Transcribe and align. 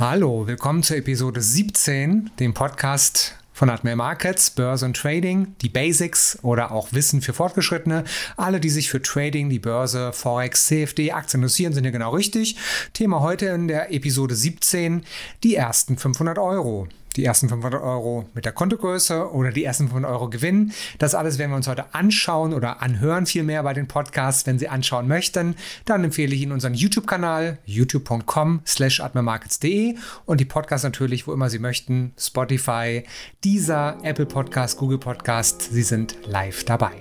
Hallo, 0.00 0.46
willkommen 0.46 0.82
zur 0.82 0.96
Episode 0.96 1.42
17, 1.42 2.30
dem 2.40 2.54
Podcast 2.54 3.36
von 3.52 3.68
Admiral 3.68 3.96
Markets, 3.96 4.48
Börse 4.48 4.86
und 4.86 4.96
Trading, 4.96 5.54
die 5.60 5.68
Basics 5.68 6.38
oder 6.40 6.72
auch 6.72 6.94
Wissen 6.94 7.20
für 7.20 7.34
Fortgeschrittene. 7.34 8.04
Alle, 8.38 8.60
die 8.60 8.70
sich 8.70 8.88
für 8.88 9.02
Trading, 9.02 9.50
die 9.50 9.58
Börse, 9.58 10.14
Forex, 10.14 10.68
CFD, 10.68 11.12
Aktien 11.12 11.42
interessieren, 11.42 11.74
sind 11.74 11.84
hier 11.84 11.92
genau 11.92 12.14
richtig. 12.14 12.56
Thema 12.94 13.20
heute 13.20 13.48
in 13.48 13.68
der 13.68 13.92
Episode 13.92 14.34
17, 14.34 15.04
die 15.44 15.56
ersten 15.56 15.98
500 15.98 16.38
Euro 16.38 16.88
die 17.16 17.24
ersten 17.24 17.48
500 17.48 17.82
Euro 17.82 18.26
mit 18.34 18.44
der 18.44 18.52
Kontogröße 18.52 19.32
oder 19.32 19.50
die 19.50 19.64
ersten 19.64 19.84
500 19.84 20.10
Euro 20.10 20.28
Gewinn. 20.28 20.72
Das 20.98 21.14
alles 21.14 21.38
werden 21.38 21.50
wir 21.50 21.56
uns 21.56 21.68
heute 21.68 21.94
anschauen 21.94 22.54
oder 22.54 22.82
anhören 22.82 23.26
vielmehr 23.26 23.62
bei 23.62 23.74
den 23.74 23.88
Podcasts. 23.88 24.46
Wenn 24.46 24.58
Sie 24.58 24.68
anschauen 24.68 25.08
möchten, 25.08 25.56
dann 25.84 26.04
empfehle 26.04 26.34
ich 26.34 26.42
Ihnen 26.42 26.52
unseren 26.52 26.74
YouTube-Kanal 26.74 27.58
youtube.com 27.64 28.60
slash 28.66 29.00
admirmarkets.de 29.00 29.96
und 30.26 30.40
die 30.40 30.44
Podcasts 30.44 30.84
natürlich, 30.84 31.26
wo 31.26 31.32
immer 31.32 31.50
Sie 31.50 31.58
möchten, 31.58 32.12
Spotify, 32.18 33.04
dieser 33.44 33.98
Apple 34.02 34.26
Podcast, 34.26 34.78
Google 34.78 34.98
Podcast. 34.98 35.72
Sie 35.72 35.82
sind 35.82 36.16
live 36.26 36.64
dabei. 36.64 36.92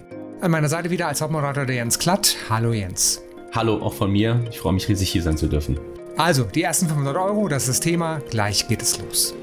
An 0.41 0.51
meiner 0.51 0.69
Seite 0.69 0.89
wieder 0.89 1.07
als 1.07 1.21
Hauptmoderator 1.21 1.65
der 1.65 1.75
Jens 1.75 1.99
Klatt. 1.99 2.35
Hallo 2.49 2.71
Jens. 2.71 3.21
Hallo 3.53 3.81
auch 3.81 3.93
von 3.93 4.11
mir. 4.11 4.45
Ich 4.49 4.59
freue 4.59 4.73
mich 4.73 4.87
riesig 4.87 5.09
hier 5.09 5.23
sein 5.23 5.37
zu 5.37 5.47
dürfen. 5.47 5.79
Also, 6.17 6.43
die 6.43 6.63
ersten 6.63 6.87
500 6.87 7.15
Euro, 7.17 7.47
das 7.47 7.63
ist 7.63 7.69
das 7.69 7.79
Thema. 7.79 8.19
Gleich 8.29 8.67
geht 8.67 8.81
es 8.81 8.99
los. 8.99 9.33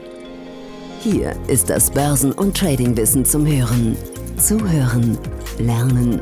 Hier 1.08 1.36
ist 1.46 1.70
das 1.70 1.88
Börsen- 1.88 2.32
und 2.32 2.56
Tradingwissen 2.56 3.24
zum 3.24 3.46
Hören. 3.46 3.96
Zuhören, 4.38 5.16
lernen, 5.56 6.18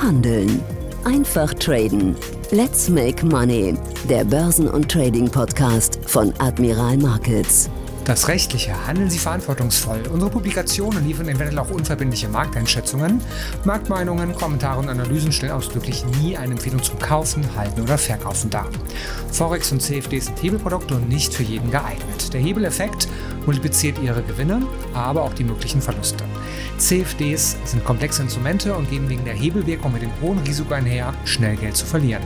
handeln. 0.00 0.60
Einfach 1.04 1.54
traden. 1.54 2.16
Let's 2.50 2.88
make 2.88 3.24
money. 3.24 3.74
Der 4.08 4.24
Börsen- 4.24 4.66
und 4.66 4.90
Trading-Podcast 4.90 6.00
von 6.06 6.34
Admiral 6.40 6.98
Markets. 6.98 7.70
Das 8.04 8.28
Rechtliche 8.28 8.86
handeln 8.86 9.08
Sie 9.08 9.18
verantwortungsvoll. 9.18 10.02
Unsere 10.12 10.30
Publikationen 10.30 11.06
liefern 11.06 11.26
eventuell 11.26 11.58
auch 11.58 11.70
unverbindliche 11.70 12.28
Markteinschätzungen. 12.28 13.22
Marktmeinungen, 13.64 14.34
Kommentare 14.34 14.80
und 14.80 14.90
Analysen 14.90 15.32
stellen 15.32 15.52
ausdrücklich 15.52 16.04
nie 16.20 16.36
eine 16.36 16.52
Empfehlung 16.52 16.82
zum 16.82 16.98
Kaufen, 16.98 17.42
Halten 17.56 17.80
oder 17.80 17.96
Verkaufen 17.96 18.50
dar. 18.50 18.68
Forex 19.32 19.72
und 19.72 19.80
CFD 19.80 20.20
sind 20.20 20.42
Hebelprodukte 20.42 20.96
und 20.96 21.08
nicht 21.08 21.32
für 21.32 21.44
jeden 21.44 21.70
geeignet. 21.70 22.34
Der 22.34 22.42
Hebeleffekt 22.42 23.08
multipliziert 23.46 23.98
Ihre 24.02 24.22
Gewinne, 24.22 24.66
aber 24.92 25.22
auch 25.22 25.32
die 25.32 25.44
möglichen 25.44 25.80
Verluste. 25.80 26.24
CFDs 26.76 27.56
sind 27.64 27.86
komplexe 27.86 28.20
Instrumente 28.20 28.74
und 28.74 28.90
gehen 28.90 29.08
wegen 29.08 29.24
der 29.24 29.34
Hebelwirkung 29.34 29.94
mit 29.94 30.02
dem 30.02 30.12
hohen 30.20 30.40
Risiko 30.40 30.74
einher, 30.74 31.14
schnell 31.24 31.56
Geld 31.56 31.76
zu 31.76 31.86
verlieren. 31.86 32.22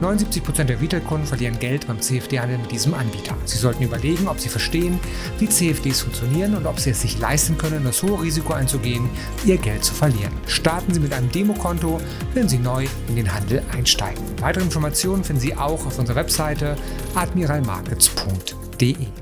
79% 0.00 0.64
der 0.64 0.80
Retail-Kunden 0.80 1.26
verlieren 1.26 1.58
Geld 1.58 1.86
beim 1.86 2.00
CFD-Handel 2.00 2.58
mit 2.58 2.70
diesem 2.70 2.94
Anbieter. 2.94 3.36
Sie 3.44 3.58
sollten 3.58 3.82
überlegen, 3.82 4.28
ob 4.28 4.40
sie 4.40 4.48
verstehen, 4.48 4.98
wie 5.38 5.48
CFDs 5.48 6.02
funktionieren 6.02 6.54
und 6.54 6.66
ob 6.66 6.80
sie 6.80 6.90
es 6.90 7.02
sich 7.02 7.18
leisten 7.18 7.58
können, 7.58 7.84
das 7.84 8.02
hohe 8.02 8.22
Risiko 8.22 8.54
einzugehen, 8.54 9.08
ihr 9.44 9.58
Geld 9.58 9.84
zu 9.84 9.94
verlieren. 9.94 10.32
Starten 10.46 10.94
Sie 10.94 11.00
mit 11.00 11.12
einem 11.12 11.30
Demokonto, 11.30 12.00
wenn 12.34 12.48
Sie 12.48 12.58
neu 12.58 12.86
in 13.08 13.16
den 13.16 13.32
Handel 13.32 13.62
einsteigen. 13.72 14.22
Weitere 14.40 14.64
Informationen 14.64 15.24
finden 15.24 15.40
Sie 15.40 15.54
auch 15.54 15.86
auf 15.86 15.98
unserer 15.98 16.16
Webseite 16.16 16.76
admiralmarkets.de. 17.14 19.19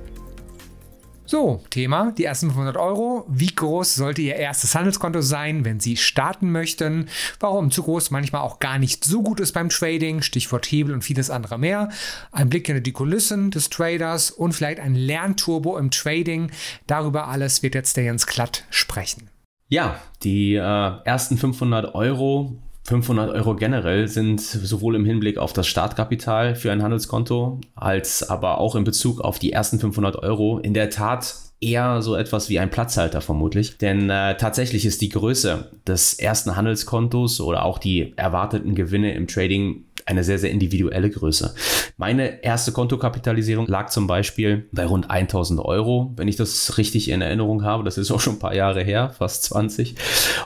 So, 1.30 1.62
Thema, 1.68 2.12
die 2.16 2.24
ersten 2.24 2.46
500 2.46 2.78
Euro. 2.78 3.26
Wie 3.28 3.54
groß 3.54 3.96
sollte 3.96 4.22
Ihr 4.22 4.36
erstes 4.36 4.74
Handelskonto 4.74 5.20
sein, 5.20 5.62
wenn 5.66 5.78
Sie 5.78 5.98
starten 5.98 6.50
möchten? 6.50 7.10
Warum 7.38 7.70
zu 7.70 7.82
groß 7.82 8.10
manchmal 8.10 8.40
auch 8.40 8.60
gar 8.60 8.78
nicht 8.78 9.04
so 9.04 9.22
gut 9.22 9.38
ist 9.38 9.52
beim 9.52 9.68
Trading, 9.68 10.22
Stichwort 10.22 10.64
Hebel 10.64 10.94
und 10.94 11.04
vieles 11.04 11.28
andere 11.28 11.58
mehr. 11.58 11.90
Ein 12.32 12.48
Blick 12.48 12.66
hinter 12.66 12.80
die 12.80 12.92
Kulissen 12.92 13.50
des 13.50 13.68
Traders 13.68 14.30
und 14.30 14.54
vielleicht 14.54 14.80
ein 14.80 14.94
Lernturbo 14.94 15.76
im 15.76 15.90
Trading. 15.90 16.50
Darüber 16.86 17.28
alles 17.28 17.62
wird 17.62 17.74
jetzt 17.74 17.98
der 17.98 18.04
Jens 18.04 18.26
Klatt 18.26 18.64
sprechen. 18.70 19.28
Ja, 19.68 20.00
die 20.22 20.54
äh, 20.54 20.92
ersten 21.04 21.36
500 21.36 21.94
Euro 21.94 22.56
500 22.88 23.30
Euro 23.30 23.54
generell 23.54 24.08
sind 24.08 24.40
sowohl 24.40 24.96
im 24.96 25.04
Hinblick 25.04 25.36
auf 25.36 25.52
das 25.52 25.66
Startkapital 25.66 26.54
für 26.54 26.72
ein 26.72 26.82
Handelskonto 26.82 27.60
als 27.74 28.28
aber 28.28 28.58
auch 28.58 28.76
in 28.76 28.84
Bezug 28.84 29.20
auf 29.20 29.38
die 29.38 29.52
ersten 29.52 29.78
500 29.78 30.16
Euro 30.16 30.58
in 30.58 30.72
der 30.72 30.88
Tat 30.88 31.34
eher 31.60 32.00
so 32.00 32.14
etwas 32.14 32.48
wie 32.48 32.58
ein 32.58 32.70
Platzhalter 32.70 33.20
vermutlich. 33.20 33.76
Denn 33.76 34.08
äh, 34.08 34.38
tatsächlich 34.38 34.86
ist 34.86 35.02
die 35.02 35.10
Größe 35.10 35.70
des 35.86 36.14
ersten 36.14 36.56
Handelskontos 36.56 37.42
oder 37.42 37.66
auch 37.66 37.78
die 37.78 38.14
erwarteten 38.16 38.74
Gewinne 38.74 39.12
im 39.14 39.26
Trading 39.26 39.84
eine 40.08 40.24
sehr, 40.24 40.38
sehr 40.38 40.50
individuelle 40.50 41.10
Größe. 41.10 41.54
Meine 41.98 42.42
erste 42.42 42.72
Kontokapitalisierung 42.72 43.66
lag 43.66 43.90
zum 43.90 44.06
Beispiel 44.06 44.66
bei 44.72 44.86
rund 44.86 45.10
1000 45.10 45.60
Euro, 45.60 46.14
wenn 46.16 46.28
ich 46.28 46.36
das 46.36 46.78
richtig 46.78 47.10
in 47.10 47.20
Erinnerung 47.20 47.62
habe. 47.62 47.84
Das 47.84 47.98
ist 47.98 48.10
auch 48.10 48.20
schon 48.20 48.36
ein 48.36 48.38
paar 48.38 48.54
Jahre 48.54 48.82
her, 48.82 49.10
fast 49.10 49.44
20. 49.44 49.96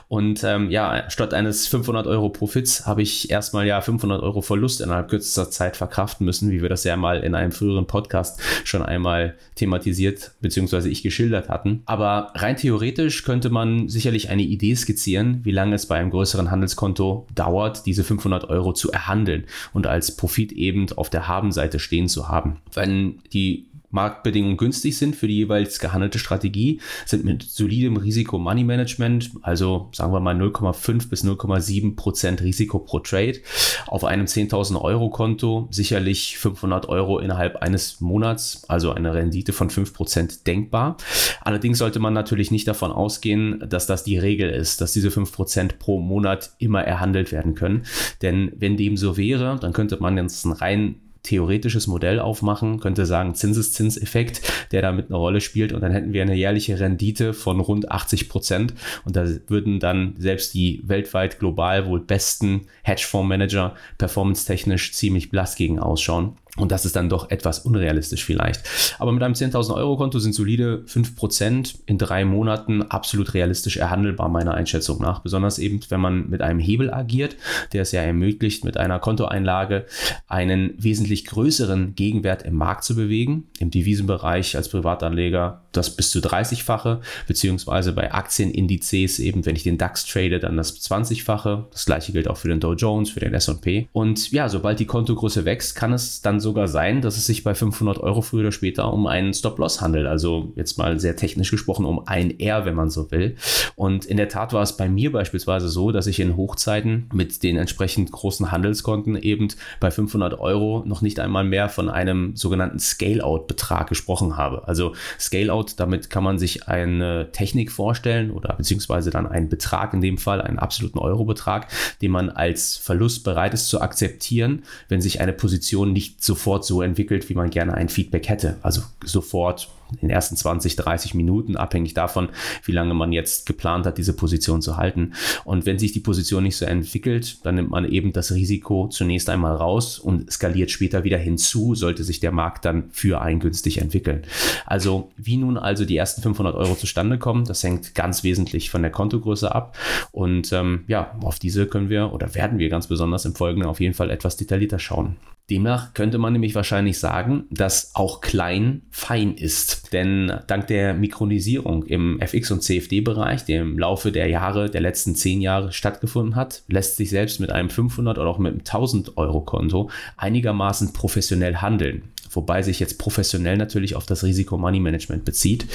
Und 0.09 0.43
ähm, 0.43 0.69
ja, 0.69 1.09
statt 1.09 1.33
eines 1.33 1.67
500 1.67 2.07
Euro 2.07 2.29
Profits 2.29 2.85
habe 2.85 3.01
ich 3.01 3.31
erstmal 3.31 3.65
ja 3.65 3.79
500 3.79 4.21
Euro 4.21 4.41
Verlust 4.41 4.81
innerhalb 4.81 5.09
kürzester 5.09 5.49
Zeit 5.49 5.77
verkraften 5.77 6.25
müssen, 6.25 6.51
wie 6.51 6.61
wir 6.61 6.69
das 6.69 6.83
ja 6.83 6.97
mal 6.97 7.21
in 7.21 7.33
einem 7.33 7.53
früheren 7.53 7.87
Podcast 7.87 8.41
schon 8.65 8.81
einmal 8.81 9.35
thematisiert 9.55 10.31
bzw. 10.41 10.89
ich 10.89 11.03
geschildert 11.03 11.47
hatten. 11.47 11.83
Aber 11.85 12.33
rein 12.35 12.57
theoretisch 12.57 13.23
könnte 13.23 13.49
man 13.49 13.87
sicherlich 13.87 14.29
eine 14.29 14.43
Idee 14.43 14.75
skizzieren, 14.75 15.39
wie 15.43 15.51
lange 15.51 15.75
es 15.75 15.85
bei 15.85 15.95
einem 15.95 16.09
größeren 16.09 16.51
Handelskonto 16.51 17.27
dauert, 17.33 17.85
diese 17.85 18.03
500 18.03 18.49
Euro 18.49 18.73
zu 18.73 18.91
erhandeln 18.91 19.45
und 19.73 19.87
als 19.87 20.15
Profit 20.15 20.51
eben 20.51 20.91
auf 20.93 21.09
der 21.09 21.27
Habenseite 21.27 21.79
stehen 21.79 22.07
zu 22.07 22.29
haben. 22.29 22.61
Wenn 22.73 23.19
die 23.33 23.67
Marktbedingungen 23.93 24.57
günstig 24.57 24.97
sind 24.97 25.15
für 25.15 25.27
die 25.27 25.35
jeweils 25.35 25.79
gehandelte 25.79 26.19
Strategie, 26.19 26.81
sind 27.05 27.23
mit 27.23 27.43
solidem 27.43 27.97
Risiko 27.97 28.39
Money 28.39 28.63
Management, 28.63 29.31
also 29.41 29.89
sagen 29.93 30.11
wir 30.11 30.19
mal 30.19 30.35
0,5 30.35 31.09
bis 31.09 31.23
0,7 31.23 31.95
Prozent 31.95 32.41
Risiko 32.41 32.79
pro 32.79 32.99
Trade, 32.99 33.39
auf 33.87 34.03
einem 34.03 34.25
10.000 34.25 34.81
Euro 34.81 35.09
Konto 35.09 35.67
sicherlich 35.71 36.37
500 36.37 36.89
Euro 36.89 37.19
innerhalb 37.19 37.57
eines 37.57 38.01
Monats, 38.01 38.65
also 38.67 38.91
eine 38.91 39.13
Rendite 39.13 39.53
von 39.53 39.69
5 39.69 39.93
Prozent 39.93 40.47
denkbar. 40.47 40.97
Allerdings 41.41 41.77
sollte 41.77 41.99
man 41.99 42.13
natürlich 42.13 42.51
nicht 42.51 42.67
davon 42.67 42.91
ausgehen, 42.91 43.63
dass 43.69 43.85
das 43.85 44.03
die 44.03 44.17
Regel 44.17 44.49
ist, 44.49 44.81
dass 44.81 44.93
diese 44.93 45.11
5 45.11 45.31
Prozent 45.31 45.79
pro 45.79 45.99
Monat 45.99 46.51
immer 46.57 46.83
erhandelt 46.83 47.31
werden 47.31 47.53
können. 47.53 47.85
Denn 48.21 48.51
wenn 48.55 48.77
dem 48.77 48.97
so 48.97 49.17
wäre, 49.17 49.57
dann 49.59 49.73
könnte 49.73 49.97
man 49.99 50.17
jetzt 50.17 50.47
rein 50.61 50.95
theoretisches 51.23 51.87
Modell 51.87 52.19
aufmachen, 52.19 52.79
könnte 52.79 53.05
sagen 53.05 53.33
Zinseszinseffekt, 53.33 54.41
der 54.71 54.81
damit 54.81 55.07
eine 55.07 55.17
Rolle 55.17 55.41
spielt 55.41 55.71
und 55.71 55.81
dann 55.81 55.91
hätten 55.93 56.13
wir 56.13 56.21
eine 56.21 56.35
jährliche 56.35 56.79
Rendite 56.79 57.33
von 57.33 57.59
rund 57.59 57.89
80 57.91 58.29
Prozent 58.29 58.73
und 59.05 59.15
da 59.15 59.25
würden 59.47 59.79
dann 59.79 60.15
selbst 60.17 60.53
die 60.53 60.81
weltweit 60.85 61.39
global 61.39 61.87
wohl 61.87 62.01
besten 62.01 62.67
Hedgefondsmanager 62.83 63.75
performance-technisch 63.97 64.91
ziemlich 64.93 65.29
blass 65.29 65.55
gegen 65.55 65.79
ausschauen. 65.79 66.35
Und 66.55 66.71
das 66.71 66.85
ist 66.85 66.95
dann 66.95 67.09
doch 67.09 67.31
etwas 67.31 67.59
unrealistisch 67.59 68.23
vielleicht. 68.23 68.61
Aber 68.99 69.11
mit 69.11 69.23
einem 69.23 69.33
10.000 69.33 69.73
Euro 69.73 69.97
Konto 69.97 70.19
sind 70.19 70.35
solide 70.35 70.83
5% 70.87 71.79
in 71.87 71.97
drei 71.97 72.25
Monaten 72.25 72.83
absolut 72.83 73.33
realistisch 73.33 73.77
erhandelbar, 73.77 74.29
meiner 74.29 74.53
Einschätzung 74.53 75.01
nach. 75.01 75.21
Besonders 75.21 75.57
eben, 75.57 75.79
wenn 75.89 75.99
man 75.99 76.29
mit 76.29 76.43
einem 76.43 76.59
Hebel 76.59 76.93
agiert, 76.93 77.37
der 77.73 77.81
es 77.81 77.91
ja 77.91 78.01
ermöglicht, 78.01 78.65
mit 78.65 78.77
einer 78.77 78.99
Kontoeinlage 78.99 79.87
einen 80.27 80.75
wesentlich 80.77 81.25
größeren 81.25 81.95
Gegenwert 81.95 82.43
im 82.43 82.53
Markt 82.53 82.83
zu 82.83 82.95
bewegen. 82.95 83.47
Im 83.57 83.71
Devisenbereich 83.71 84.55
als 84.55 84.69
Privatanleger 84.69 85.62
das 85.73 85.95
bis 85.95 86.11
zu 86.11 86.19
30-fache, 86.19 86.99
beziehungsweise 87.27 87.91
bei 87.93 88.13
Aktienindizes 88.13 89.19
eben, 89.19 89.45
wenn 89.45 89.55
ich 89.55 89.63
den 89.63 89.77
DAX 89.77 90.05
trade, 90.05 90.39
dann 90.39 90.57
das 90.57 90.79
20-fache. 90.81 91.65
Das 91.71 91.85
gleiche 91.85 92.11
gilt 92.11 92.27
auch 92.27 92.37
für 92.37 92.47
den 92.47 92.59
Dow 92.59 92.73
Jones, 92.73 93.09
für 93.09 93.19
den 93.19 93.33
S&P. 93.33 93.87
Und 93.91 94.31
ja, 94.31 94.49
sobald 94.49 94.79
die 94.79 94.85
Kontogröße 94.85 95.45
wächst, 95.45 95.75
kann 95.75 95.93
es 95.93 96.21
dann 96.21 96.39
sogar 96.39 96.67
sein, 96.67 97.01
dass 97.01 97.17
es 97.17 97.25
sich 97.25 97.43
bei 97.43 97.55
500 97.55 97.99
Euro 97.99 98.21
früher 98.21 98.41
oder 98.41 98.51
später 98.51 98.91
um 98.93 99.07
einen 99.07 99.33
Stop-Loss 99.33 99.81
handelt. 99.81 100.07
Also 100.07 100.53
jetzt 100.55 100.77
mal 100.77 100.99
sehr 100.99 101.15
technisch 101.15 101.51
gesprochen 101.51 101.85
um 101.85 102.07
ein 102.07 102.39
R, 102.39 102.65
wenn 102.65 102.75
man 102.75 102.89
so 102.89 103.11
will. 103.11 103.35
Und 103.75 104.05
in 104.05 104.17
der 104.17 104.29
Tat 104.29 104.53
war 104.53 104.61
es 104.61 104.77
bei 104.77 104.87
mir 104.87 105.11
beispielsweise 105.11 105.69
so, 105.69 105.91
dass 105.91 106.07
ich 106.07 106.19
in 106.19 106.37
Hochzeiten 106.37 107.09
mit 107.13 107.43
den 107.43 107.57
entsprechend 107.57 108.11
großen 108.11 108.51
Handelskonten 108.51 109.15
eben 109.15 109.47
bei 109.79 109.91
500 109.91 110.39
Euro 110.39 110.83
noch 110.85 111.01
nicht 111.01 111.19
einmal 111.19 111.43
mehr 111.43 111.69
von 111.69 111.89
einem 111.89 112.35
sogenannten 112.35 112.79
Scale-Out-Betrag 112.79 113.87
gesprochen 113.89 114.37
habe. 114.37 114.67
Also 114.67 114.93
Scale-Out, 115.19 115.62
damit 115.79 116.09
kann 116.09 116.23
man 116.23 116.37
sich 116.37 116.67
eine 116.67 117.31
Technik 117.31 117.71
vorstellen 117.71 118.31
oder 118.31 118.53
beziehungsweise 118.55 119.11
dann 119.11 119.27
einen 119.27 119.47
Betrag, 119.47 119.93
in 119.93 120.01
dem 120.01 120.17
Fall 120.17 120.41
einen 120.41 120.59
absoluten 120.59 120.99
Euro-Betrag, 120.99 121.67
den 122.01 122.11
man 122.11 122.29
als 122.29 122.75
Verlust 122.75 123.23
bereit 123.23 123.53
ist 123.53 123.67
zu 123.69 123.81
akzeptieren, 123.81 124.63
wenn 124.89 125.01
sich 125.01 125.21
eine 125.21 125.33
Position 125.33 125.93
nicht 125.93 126.23
so 126.23 126.33
sofort 126.33 126.65
so 126.65 126.81
entwickelt, 126.81 127.29
wie 127.29 127.35
man 127.35 127.51
gerne 127.51 127.75
ein 127.75 127.89
Feedback 127.89 128.27
hätte. 128.27 128.57
Also 128.63 128.81
sofort 129.03 129.69
in 129.93 130.07
den 130.07 130.09
ersten 130.09 130.35
20, 130.35 130.75
30 130.75 131.13
Minuten, 131.13 131.57
abhängig 131.57 131.93
davon, 131.93 132.29
wie 132.63 132.71
lange 132.71 132.93
man 132.93 133.11
jetzt 133.11 133.45
geplant 133.45 133.85
hat, 133.85 133.97
diese 133.97 134.15
Position 134.15 134.61
zu 134.61 134.77
halten. 134.77 135.13
Und 135.45 135.65
wenn 135.65 135.79
sich 135.79 135.91
die 135.91 135.99
Position 135.99 136.43
nicht 136.43 136.57
so 136.57 136.65
entwickelt, 136.65 137.45
dann 137.45 137.55
nimmt 137.55 137.69
man 137.69 137.85
eben 137.85 138.13
das 138.13 138.31
Risiko 138.31 138.87
zunächst 138.87 139.29
einmal 139.29 139.55
raus 139.55 139.99
und 139.99 140.31
skaliert 140.31 140.71
später 140.71 141.03
wieder 141.03 141.17
hinzu, 141.17 141.75
sollte 141.75 142.03
sich 142.03 142.19
der 142.19 142.31
Markt 142.31 142.65
dann 142.65 142.89
für 142.91 143.21
einen 143.21 143.39
günstig 143.39 143.79
entwickeln. 143.79 144.23
Also 144.65 145.11
wie 145.17 145.37
nun 145.37 145.57
also 145.57 145.85
die 145.85 145.97
ersten 145.97 146.21
500 146.21 146.55
Euro 146.55 146.75
zustande 146.75 147.17
kommen, 147.17 147.45
das 147.45 147.63
hängt 147.63 147.95
ganz 147.95 148.23
wesentlich 148.23 148.69
von 148.69 148.81
der 148.81 148.91
Kontogröße 148.91 149.53
ab. 149.53 149.77
Und 150.11 150.51
ähm, 150.53 150.83
ja, 150.87 151.15
auf 151.21 151.39
diese 151.39 151.67
können 151.67 151.89
wir 151.89 152.13
oder 152.13 152.35
werden 152.35 152.59
wir 152.59 152.69
ganz 152.69 152.87
besonders 152.87 153.25
im 153.25 153.35
Folgenden 153.35 153.69
auf 153.69 153.79
jeden 153.79 153.93
Fall 153.93 154.09
etwas 154.09 154.37
detaillierter 154.37 154.79
schauen. 154.79 155.17
Demnach 155.49 155.93
könnte 155.93 156.17
man 156.17 156.33
nämlich 156.33 156.55
wahrscheinlich 156.55 156.99
sagen, 156.99 157.45
dass 157.49 157.95
auch 157.95 158.21
klein 158.21 158.83
fein 158.91 159.33
ist. 159.33 159.91
Denn 159.91 160.31
dank 160.47 160.67
der 160.67 160.93
Mikronisierung 160.93 161.83
im 161.83 162.21
FX- 162.21 162.51
und 162.51 162.63
CFD-Bereich, 162.63 163.43
der 163.43 163.61
im 163.61 163.77
Laufe 163.77 164.13
der 164.13 164.27
Jahre, 164.27 164.69
der 164.69 164.79
letzten 164.79 165.15
zehn 165.15 165.41
Jahre 165.41 165.73
stattgefunden 165.73 166.37
hat, 166.37 166.63
lässt 166.67 166.95
sich 166.95 167.09
selbst 167.09 167.41
mit 167.41 167.51
einem 167.51 167.69
500 167.69 168.17
oder 168.17 168.29
auch 168.29 168.39
mit 168.39 168.53
einem 168.53 168.59
1000 168.59 169.17
Euro 169.17 169.41
Konto 169.41 169.89
einigermaßen 170.15 170.93
professionell 170.93 171.57
handeln 171.57 172.12
wobei 172.35 172.61
sich 172.61 172.79
jetzt 172.79 172.97
professionell 172.97 173.57
natürlich 173.57 173.95
auf 173.95 174.05
das 174.05 174.23
Risiko 174.23 174.57
Money 174.57 174.79
Management 174.79 175.25
bezieht. 175.25 175.67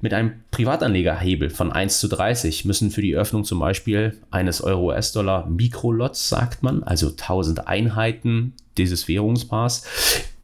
Mit 0.00 0.14
einem 0.14 0.32
Privatanlegerhebel 0.50 1.50
von 1.50 1.72
1 1.72 2.00
zu 2.00 2.08
30 2.08 2.64
müssen 2.64 2.90
für 2.90 3.02
die 3.02 3.16
Öffnung 3.16 3.44
zum 3.44 3.58
Beispiel 3.58 4.18
eines 4.30 4.60
Euro-US-Dollar 4.60 5.48
Mikrolots, 5.48 6.28
sagt 6.28 6.62
man, 6.62 6.82
also 6.82 7.08
1000 7.08 7.66
Einheiten 7.66 8.54
dieses 8.76 9.08
Währungspaars, 9.08 9.84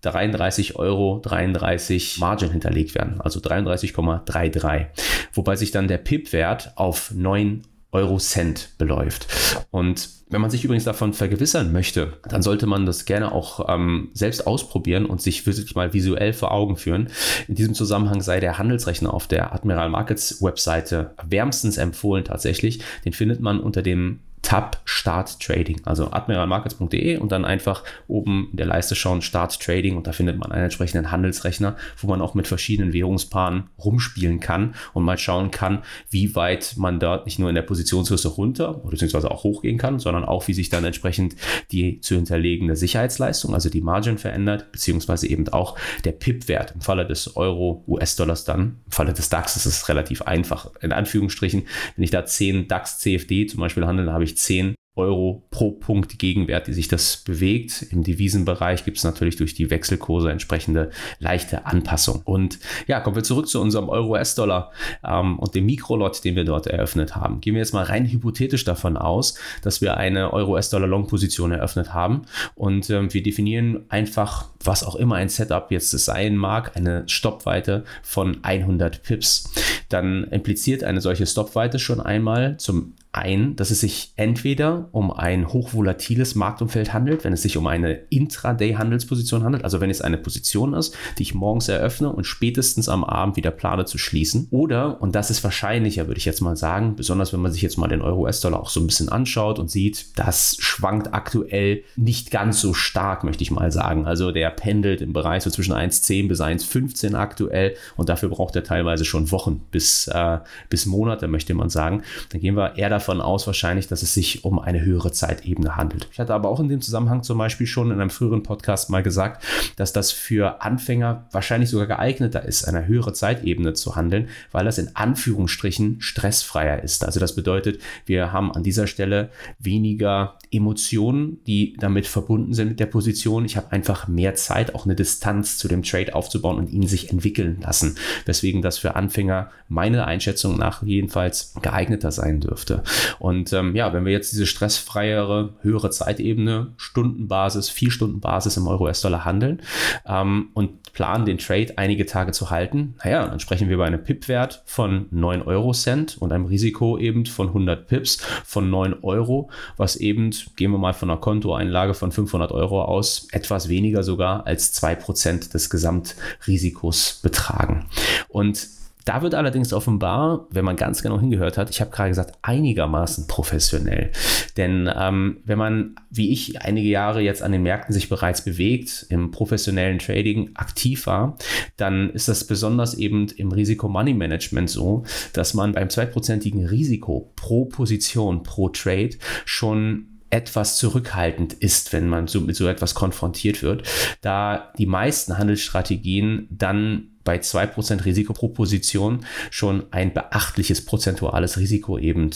33 0.02 0.76
Euro 0.76 1.20
33 1.22 2.18
Margin 2.18 2.50
hinterlegt 2.50 2.94
werden, 2.94 3.20
also 3.20 3.40
33,33. 3.40 4.86
Wobei 5.32 5.56
sich 5.56 5.70
dann 5.70 5.88
der 5.88 5.98
PIP-Wert 5.98 6.72
auf 6.76 7.12
9 7.14 7.62
Euro 7.92 8.18
Cent 8.18 8.70
beläuft. 8.78 9.26
Und 9.70 10.10
wenn 10.28 10.42
man 10.42 10.50
sich 10.50 10.64
übrigens 10.64 10.84
davon 10.84 11.14
vergewissern 11.14 11.72
möchte, 11.72 12.18
dann 12.28 12.42
sollte 12.42 12.66
man 12.66 12.84
das 12.84 13.06
gerne 13.06 13.32
auch 13.32 13.66
ähm, 13.68 14.10
selbst 14.12 14.46
ausprobieren 14.46 15.06
und 15.06 15.22
sich 15.22 15.46
wirklich 15.46 15.74
mal 15.74 15.94
visuell 15.94 16.34
vor 16.34 16.52
Augen 16.52 16.76
führen. 16.76 17.08
In 17.48 17.54
diesem 17.54 17.74
Zusammenhang 17.74 18.20
sei 18.20 18.40
der 18.40 18.58
Handelsrechner 18.58 19.12
auf 19.12 19.26
der 19.26 19.54
Admiral 19.54 19.88
Markets 19.88 20.42
Webseite 20.42 21.14
wärmstens 21.26 21.78
empfohlen 21.78 22.24
tatsächlich. 22.24 22.82
Den 23.06 23.14
findet 23.14 23.40
man 23.40 23.60
unter 23.60 23.80
dem 23.80 24.20
Tab 24.42 24.80
Start 24.84 25.40
Trading, 25.40 25.80
also 25.84 26.10
admiralmarkets.de 26.10 27.18
und 27.18 27.32
dann 27.32 27.44
einfach 27.44 27.84
oben 28.06 28.48
in 28.50 28.56
der 28.56 28.66
Leiste 28.66 28.94
schauen 28.94 29.22
Start 29.22 29.60
Trading. 29.60 29.96
Und 29.96 30.06
da 30.06 30.12
findet 30.12 30.38
man 30.38 30.52
einen 30.52 30.64
entsprechenden 30.64 31.10
Handelsrechner, 31.10 31.76
wo 31.98 32.08
man 32.08 32.20
auch 32.20 32.34
mit 32.34 32.46
verschiedenen 32.46 32.92
Währungspaaren 32.92 33.68
rumspielen 33.78 34.40
kann 34.40 34.74
und 34.92 35.04
mal 35.04 35.18
schauen 35.18 35.50
kann, 35.50 35.82
wie 36.10 36.34
weit 36.34 36.74
man 36.76 37.00
dort 37.00 37.26
nicht 37.26 37.38
nur 37.38 37.48
in 37.48 37.54
der 37.54 37.62
Positionsgröße 37.62 38.28
runter 38.28 38.84
oder 38.84 38.96
auch 39.30 39.44
hochgehen 39.44 39.78
kann, 39.78 39.98
sondern 39.98 40.24
auch 40.24 40.48
wie 40.48 40.54
sich 40.54 40.68
dann 40.70 40.84
entsprechend 40.84 41.36
die 41.70 42.00
zu 42.00 42.14
hinterlegende 42.14 42.76
Sicherheitsleistung, 42.76 43.54
also 43.54 43.68
die 43.68 43.80
Margin 43.80 44.18
verändert, 44.18 44.72
beziehungsweise 44.72 45.28
eben 45.28 45.48
auch 45.48 45.76
der 46.04 46.12
PIP-Wert 46.12 46.72
im 46.74 46.80
Falle 46.80 47.06
des 47.06 47.36
Euro, 47.36 47.84
US-Dollars 47.86 48.44
dann, 48.44 48.80
im 48.86 48.92
Falle 48.92 49.12
des 49.12 49.28
DAX 49.28 49.56
ist 49.56 49.66
es 49.66 49.88
relativ 49.88 50.22
einfach, 50.22 50.70
in 50.80 50.92
Anführungsstrichen, 50.92 51.66
wenn 51.96 52.04
ich 52.04 52.10
da 52.10 52.24
10 52.24 52.68
DAX 52.68 52.98
CFD 52.98 53.46
zum 53.46 53.60
Beispiel 53.60 53.86
handle, 53.86 54.12
habe 54.12 54.24
ich 54.24 54.37
10 54.38 54.74
Euro 54.98 55.46
pro 55.50 55.70
Punkt 55.70 56.18
Gegenwert, 56.18 56.66
die 56.66 56.74
sich 56.74 56.88
das 56.88 57.18
bewegt. 57.18 57.86
Im 57.90 58.02
Devisenbereich 58.02 58.84
gibt 58.84 58.98
es 58.98 59.04
natürlich 59.04 59.36
durch 59.36 59.54
die 59.54 59.70
Wechselkurse 59.70 60.30
entsprechende 60.30 60.90
leichte 61.20 61.66
Anpassung. 61.66 62.22
Und 62.24 62.58
ja, 62.86 63.00
kommen 63.00 63.16
wir 63.16 63.22
zurück 63.22 63.48
zu 63.48 63.60
unserem 63.60 63.88
Euro-US-Dollar 63.88 64.72
ähm, 65.04 65.38
und 65.38 65.54
dem 65.54 65.66
Mikrolot, 65.66 66.24
den 66.24 66.36
wir 66.36 66.44
dort 66.44 66.66
eröffnet 66.66 67.16
haben. 67.16 67.40
Gehen 67.40 67.54
wir 67.54 67.60
jetzt 67.60 67.72
mal 67.72 67.84
rein 67.84 68.06
hypothetisch 68.06 68.64
davon 68.64 68.96
aus, 68.96 69.38
dass 69.62 69.80
wir 69.80 69.96
eine 69.96 70.32
Euro-US-Dollar-Long-Position 70.32 71.52
eröffnet 71.52 71.94
haben 71.94 72.22
und 72.54 72.90
ähm, 72.90 73.12
wir 73.14 73.22
definieren 73.22 73.84
einfach, 73.88 74.48
was 74.62 74.84
auch 74.84 74.96
immer 74.96 75.14
ein 75.16 75.28
Setup 75.28 75.70
jetzt 75.70 75.90
sein 75.90 76.36
mag, 76.36 76.76
eine 76.76 77.08
Stoppweite 77.08 77.84
von 78.02 78.38
100 78.42 79.02
Pips. 79.02 79.52
Dann 79.88 80.24
impliziert 80.24 80.82
eine 80.82 81.00
solche 81.00 81.26
Stoppweite 81.26 81.78
schon 81.78 82.00
einmal 82.00 82.56
zum 82.58 82.94
ein, 83.12 83.56
dass 83.56 83.70
es 83.70 83.80
sich 83.80 84.12
entweder 84.16 84.88
um 84.92 85.10
ein 85.10 85.48
hochvolatiles 85.48 86.34
Marktumfeld 86.34 86.92
handelt, 86.92 87.24
wenn 87.24 87.32
es 87.32 87.42
sich 87.42 87.56
um 87.56 87.66
eine 87.66 87.94
Intraday-Handelsposition 88.10 89.44
handelt, 89.44 89.64
also 89.64 89.80
wenn 89.80 89.90
es 89.90 90.02
eine 90.02 90.18
Position 90.18 90.74
ist, 90.74 90.94
die 91.16 91.22
ich 91.22 91.34
morgens 91.34 91.68
eröffne 91.68 92.12
und 92.12 92.24
spätestens 92.24 92.88
am 92.88 93.04
Abend 93.04 93.36
wieder 93.36 93.50
plane 93.50 93.86
zu 93.86 93.96
schließen. 93.96 94.48
Oder, 94.50 95.00
und 95.00 95.14
das 95.14 95.30
ist 95.30 95.42
wahrscheinlicher, 95.42 96.06
würde 96.06 96.18
ich 96.18 96.26
jetzt 96.26 96.42
mal 96.42 96.56
sagen, 96.56 96.96
besonders 96.96 97.32
wenn 97.32 97.40
man 97.40 97.50
sich 97.50 97.62
jetzt 97.62 97.78
mal 97.78 97.88
den 97.88 98.02
Euro-US-Dollar 98.02 98.60
auch 98.60 98.68
so 98.68 98.80
ein 98.80 98.86
bisschen 98.86 99.08
anschaut 99.08 99.58
und 99.58 99.70
sieht, 99.70 100.18
das 100.18 100.56
schwankt 100.60 101.14
aktuell 101.14 101.82
nicht 101.96 102.30
ganz 102.30 102.60
so 102.60 102.74
stark, 102.74 103.24
möchte 103.24 103.42
ich 103.42 103.50
mal 103.50 103.72
sagen. 103.72 104.06
Also 104.06 104.32
der 104.32 104.50
pendelt 104.50 105.00
im 105.00 105.14
Bereich 105.14 105.42
so 105.42 105.50
zwischen 105.50 105.72
1,10 105.72 106.28
bis 106.28 106.40
1,15 106.40 107.14
aktuell 107.14 107.74
und 107.96 108.10
dafür 108.10 108.28
braucht 108.28 108.54
er 108.54 108.64
teilweise 108.64 109.06
schon 109.06 109.30
Wochen 109.30 109.62
bis, 109.70 110.08
äh, 110.08 110.38
bis 110.68 110.84
Monate, 110.84 111.26
möchte 111.26 111.54
man 111.54 111.70
sagen. 111.70 112.02
Dann 112.30 112.42
gehen 112.42 112.54
wir 112.54 112.76
eher 112.76 112.90
davon 112.90 112.97
davon 112.98 113.20
aus 113.20 113.46
wahrscheinlich, 113.46 113.86
dass 113.86 114.02
es 114.02 114.12
sich 114.12 114.44
um 114.44 114.58
eine 114.58 114.84
höhere 114.84 115.12
Zeitebene 115.12 115.76
handelt. 115.76 116.08
Ich 116.10 116.18
hatte 116.18 116.34
aber 116.34 116.48
auch 116.48 116.58
in 116.58 116.68
dem 116.68 116.80
Zusammenhang 116.80 117.22
zum 117.22 117.38
Beispiel 117.38 117.68
schon 117.68 117.92
in 117.92 118.00
einem 118.00 118.10
früheren 118.10 118.42
Podcast 118.42 118.90
mal 118.90 119.04
gesagt, 119.04 119.44
dass 119.76 119.92
das 119.92 120.10
für 120.10 120.62
Anfänger 120.62 121.28
wahrscheinlich 121.30 121.70
sogar 121.70 121.86
geeigneter 121.86 122.44
ist, 122.44 122.64
eine 122.64 122.88
höhere 122.88 123.12
Zeitebene 123.12 123.72
zu 123.74 123.94
handeln, 123.94 124.28
weil 124.50 124.64
das 124.64 124.78
in 124.78 124.96
Anführungsstrichen 124.96 126.00
stressfreier 126.00 126.82
ist. 126.82 127.04
Also 127.04 127.20
das 127.20 127.36
bedeutet, 127.36 127.80
wir 128.04 128.32
haben 128.32 128.52
an 128.52 128.64
dieser 128.64 128.88
Stelle 128.88 129.30
weniger 129.60 130.34
Emotionen, 130.50 131.38
die 131.46 131.76
damit 131.78 132.08
verbunden 132.08 132.52
sind 132.52 132.68
mit 132.68 132.80
der 132.80 132.86
Position. 132.86 133.44
Ich 133.44 133.56
habe 133.56 133.70
einfach 133.70 134.08
mehr 134.08 134.34
Zeit, 134.34 134.74
auch 134.74 134.86
eine 134.86 134.96
Distanz 134.96 135.56
zu 135.56 135.68
dem 135.68 135.84
Trade 135.84 136.16
aufzubauen 136.16 136.58
und 136.58 136.70
ihn 136.70 136.88
sich 136.88 137.10
entwickeln 137.10 137.58
lassen. 137.62 137.96
Weswegen 138.24 138.60
das 138.60 138.78
für 138.78 138.96
Anfänger 138.96 139.50
meiner 139.68 140.06
Einschätzung 140.06 140.58
nach 140.58 140.82
jedenfalls 140.82 141.54
geeigneter 141.62 142.10
sein 142.10 142.40
dürfte. 142.40 142.82
Und 143.18 143.52
ähm, 143.52 143.74
ja, 143.74 143.92
wenn 143.92 144.04
wir 144.04 144.12
jetzt 144.12 144.32
diese 144.32 144.46
stressfreiere, 144.46 145.54
höhere 145.62 145.90
Zeitebene, 145.90 146.72
Stundenbasis, 146.76 147.68
vier 147.68 147.90
Stunden 147.90 148.20
Basis 148.20 148.56
im 148.56 148.66
Euro-US-Dollar 148.66 149.24
handeln 149.24 149.62
ähm, 150.06 150.50
und 150.54 150.92
planen, 150.92 151.26
den 151.26 151.38
Trade 151.38 151.74
einige 151.76 152.06
Tage 152.06 152.32
zu 152.32 152.50
halten, 152.50 152.94
naja, 153.04 153.26
dann 153.26 153.40
sprechen 153.40 153.68
wir 153.68 153.74
über 153.74 153.84
einen 153.84 154.02
PIP-Wert 154.02 154.62
von 154.66 155.06
9 155.10 155.42
Euro 155.42 155.72
Cent 155.72 156.16
und 156.18 156.32
einem 156.32 156.46
Risiko 156.46 156.98
eben 156.98 157.26
von 157.26 157.48
100 157.48 157.86
Pips 157.86 158.18
von 158.44 158.70
9 158.70 158.94
Euro, 159.02 159.50
was 159.76 159.96
eben, 159.96 160.30
gehen 160.56 160.70
wir 160.70 160.78
mal 160.78 160.94
von 160.94 161.10
einer 161.10 161.20
Kontoeinlage 161.20 161.94
von 161.94 162.12
500 162.12 162.52
Euro 162.52 162.82
aus, 162.82 163.28
etwas 163.32 163.68
weniger 163.68 164.02
sogar 164.02 164.46
als 164.46 164.74
2% 164.82 165.52
des 165.52 165.70
Gesamtrisikos 165.70 167.20
betragen. 167.22 167.86
Und 168.28 168.77
da 169.08 169.22
wird 169.22 169.34
allerdings 169.34 169.72
offenbar, 169.72 170.46
wenn 170.50 170.66
man 170.66 170.76
ganz 170.76 171.02
genau 171.02 171.18
hingehört 171.18 171.56
hat, 171.56 171.70
ich 171.70 171.80
habe 171.80 171.90
gerade 171.90 172.10
gesagt, 172.10 172.38
einigermaßen 172.42 173.26
professionell. 173.26 174.10
Denn 174.58 174.90
ähm, 174.94 175.38
wenn 175.46 175.56
man, 175.56 175.94
wie 176.10 176.30
ich, 176.30 176.60
einige 176.60 176.88
Jahre 176.88 177.22
jetzt 177.22 177.42
an 177.42 177.52
den 177.52 177.62
Märkten 177.62 177.94
sich 177.94 178.10
bereits 178.10 178.44
bewegt, 178.44 179.06
im 179.08 179.30
professionellen 179.30 179.98
Trading 179.98 180.50
aktiv 180.56 181.06
war, 181.06 181.38
dann 181.78 182.10
ist 182.10 182.28
das 182.28 182.46
besonders 182.46 182.92
eben 182.92 183.28
im 183.28 183.50
Risiko-Money-Management 183.50 184.68
so, 184.68 185.04
dass 185.32 185.54
man 185.54 185.72
beim 185.72 185.88
zweiprozentigen 185.88 186.66
Risiko 186.66 187.32
pro 187.34 187.64
Position, 187.64 188.42
pro 188.42 188.68
Trade 188.68 189.16
schon 189.46 190.17
etwas 190.30 190.76
zurückhaltend 190.76 191.54
ist, 191.54 191.92
wenn 191.92 192.08
man 192.08 192.26
so 192.26 192.40
mit 192.40 192.56
so 192.56 192.66
etwas 192.68 192.94
konfrontiert 192.94 193.62
wird, 193.62 193.88
da 194.20 194.72
die 194.78 194.86
meisten 194.86 195.38
Handelsstrategien 195.38 196.48
dann 196.50 197.08
bei 197.24 197.38
2% 197.38 198.04
Risiko 198.04 198.32
pro 198.32 198.48
Position 198.48 199.24
schon 199.50 199.84
ein 199.90 200.14
beachtliches 200.14 200.84
prozentuales 200.84 201.58
Risiko 201.58 201.98
eben 201.98 202.30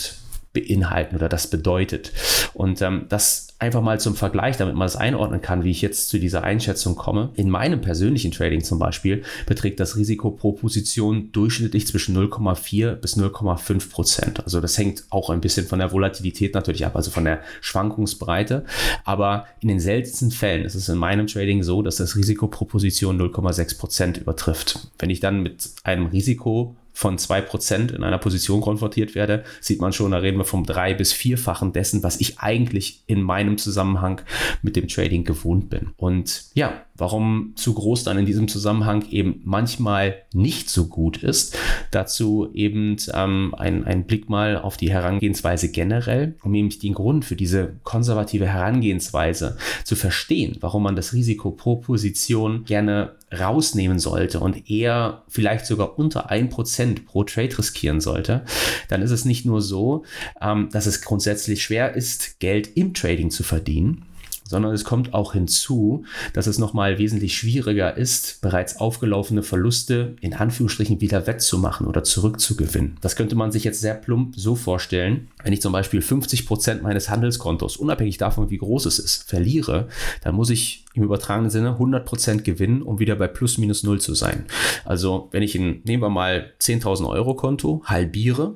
beinhalten 0.53 1.17
oder 1.17 1.29
das 1.29 1.47
bedeutet. 1.49 2.13
Und 2.55 2.83
ähm, 2.83 3.07
das 3.09 3.49
einfach 3.59 3.81
mal 3.81 4.01
zum 4.01 4.17
Vergleich, 4.17 4.57
damit 4.57 4.75
man 4.75 4.87
das 4.87 4.97
einordnen 4.97 5.41
kann, 5.41 5.63
wie 5.63 5.71
ich 5.71 5.83
jetzt 5.83 6.09
zu 6.09 6.19
dieser 6.19 6.43
Einschätzung 6.43 6.97
komme. 6.97 7.31
In 7.37 7.49
meinem 7.49 7.81
persönlichen 7.81 8.33
Trading 8.33 8.63
zum 8.65 8.79
Beispiel 8.79 9.23
beträgt 9.47 9.79
das 9.79 9.97
Risiko 9.97 10.33
pro 10.33 10.53
Position 10.53 11.31
durchschnittlich 11.33 11.87
zwischen 11.87 12.17
0,4 12.17 12.97
bis 12.97 13.17
0,5 13.17 13.91
Prozent. 13.91 14.45
Also 14.45 14.61
das 14.61 14.77
hängt 14.77 15.05
auch 15.11 15.31
ein 15.31 15.41
bisschen 15.41 15.67
von 15.67 15.79
der 15.79 15.93
Volatilität 15.93 16.55
natürlich 16.55 16.85
ab, 16.85 16.97
also 16.97 17.11
von 17.13 17.25
der 17.25 17.41
Schwankungsbreite. 17.61 18.65
Aber 19.05 19.47
in 19.61 19.69
den 19.69 19.81
seltensten 19.81 20.33
Fällen 20.33 20.65
ist 20.65 20.75
es 20.75 20.89
in 20.89 20.99
meinem 20.99 21.29
Trading 21.29 21.63
so, 21.63 21.83
dass 21.83 21.97
das 21.97 22.17
Risiko 22.17 22.49
pro 22.49 22.65
Position 22.65 23.21
0,6 23.21 23.79
Prozent 23.79 24.19
übertrifft. 24.19 24.89
Wenn 24.99 25.11
ich 25.11 25.21
dann 25.21 25.41
mit 25.41 25.71
einem 25.85 26.07
Risiko 26.07 26.75
von 26.93 27.17
2% 27.19 27.95
in 27.95 28.03
einer 28.05 28.19
Position 28.19 28.61
konfrontiert 28.61 29.15
werde, 29.15 29.45
sieht 29.61 29.81
man 29.81 29.93
schon, 29.93 30.11
da 30.11 30.19
reden 30.19 30.39
wir 30.39 30.45
vom 30.45 30.65
drei- 30.65 30.95
bis 30.95 31.13
vierfachen 31.13 31.73
dessen, 31.73 32.03
was 32.03 32.21
ich 32.21 32.39
eigentlich 32.39 33.03
in 33.07 33.23
meinem 33.23 33.59
Zusammenhang 33.59 34.21
mit 34.63 34.77
dem 34.77 34.89
Trading 34.89 35.25
gewohnt 35.25 35.71
bin. 35.71 35.93
Und 35.97 36.45
ja, 36.55 36.85
Warum 37.03 37.55
zu 37.57 37.75
groß 37.75 38.05
dann 38.05 38.17
in 38.17 38.27
diesem 38.27 38.47
Zusammenhang 38.47 39.05
eben 39.11 39.41
manchmal 39.43 40.23
nicht 40.33 40.71
so 40.71 40.87
gut 40.87 41.17
ist. 41.25 41.59
Dazu 41.91 42.49
eben 42.55 42.95
ähm, 43.13 43.57
ein, 43.59 43.83
ein 43.83 44.05
Blick 44.05 44.29
mal 44.29 44.57
auf 44.57 44.77
die 44.77 44.93
Herangehensweise 44.93 45.73
generell, 45.73 46.37
um 46.45 46.53
nämlich 46.53 46.79
den 46.79 46.95
Grund 46.95 47.25
für 47.25 47.35
diese 47.35 47.73
konservative 47.83 48.47
Herangehensweise 48.47 49.57
zu 49.83 49.97
verstehen, 49.97 50.57
warum 50.61 50.85
man 50.85 50.95
das 50.95 51.13
Risiko 51.13 51.51
pro 51.51 51.75
Position 51.75 52.63
gerne 52.67 53.17
rausnehmen 53.37 53.99
sollte 53.99 54.39
und 54.39 54.71
eher 54.71 55.23
vielleicht 55.27 55.67
sogar 55.67 55.99
unter 55.99 56.31
1% 56.31 57.05
pro 57.05 57.25
Trade 57.25 57.59
riskieren 57.59 58.01
sollte, 58.01 58.43
dann 58.89 59.03
ist 59.03 59.11
es 59.11 59.25
nicht 59.25 59.45
nur 59.45 59.61
so, 59.61 60.05
ähm, 60.41 60.69
dass 60.71 60.87
es 60.87 61.03
grundsätzlich 61.03 61.65
schwer 61.65 61.97
ist, 61.97 62.39
Geld 62.39 62.77
im 62.77 62.95
Trading 62.95 63.33
zu 63.33 63.43
verdienen, 63.43 64.05
sondern 64.45 64.73
es 64.73 64.85
kommt 64.85 65.15
auch 65.15 65.33
hinzu, 65.33 66.05
dass 66.33 66.47
es 66.47 66.59
nochmal 66.59 66.99
wesentlich 66.99 67.37
schwieriger 67.37 67.97
ist, 67.97 68.41
bereits 68.41 68.77
aufgelaufene 68.79 69.43
Verluste 69.43 70.17
in 70.21 70.35
Anführungsstrichen 70.35 71.01
wieder 71.01 71.27
wettzumachen 71.27 71.87
oder 71.87 72.05
zurückzugewinnen. 72.05 72.99
Das 73.01 73.17
könnte 73.17 73.37
man 73.37 73.53
sich 73.53 73.65
jetzt 73.65 73.81
sehr 73.81 73.95
plump 73.95 74.35
so 74.37 74.55
vorstellen. 74.55 75.29
Wenn 75.43 75.53
ich 75.53 75.63
zum 75.63 75.73
Beispiel 75.73 76.03
50 76.03 76.47
Prozent 76.47 76.83
meines 76.83 77.09
Handelskontos, 77.09 77.77
unabhängig 77.77 78.19
davon, 78.19 78.51
wie 78.51 78.59
groß 78.59 78.87
es 78.87 78.99
ist, 78.99 79.29
verliere, 79.29 79.89
dann 80.23 80.35
muss 80.35 80.51
ich 80.51 80.82
im 80.95 81.03
übertragenen 81.03 81.51
Sinne 81.51 81.79
100% 81.79 82.43
gewinnen, 82.43 82.83
um 82.83 82.99
wieder 82.99 83.17
bei 83.17 83.29
plus 83.29 83.59
minus 83.59 83.83
null 83.83 84.01
zu 84.01 84.15
sein. 84.15 84.47
Also 84.85 85.29
wenn 85.33 85.43
ich 85.43 85.55
in, 85.55 85.81
nehmen 85.85 86.03
wir 86.03 86.11
mal 86.11 86.53
10.000 86.61 87.09
Euro 87.09 87.35
Konto, 87.35 87.83
halbiere, 87.85 88.55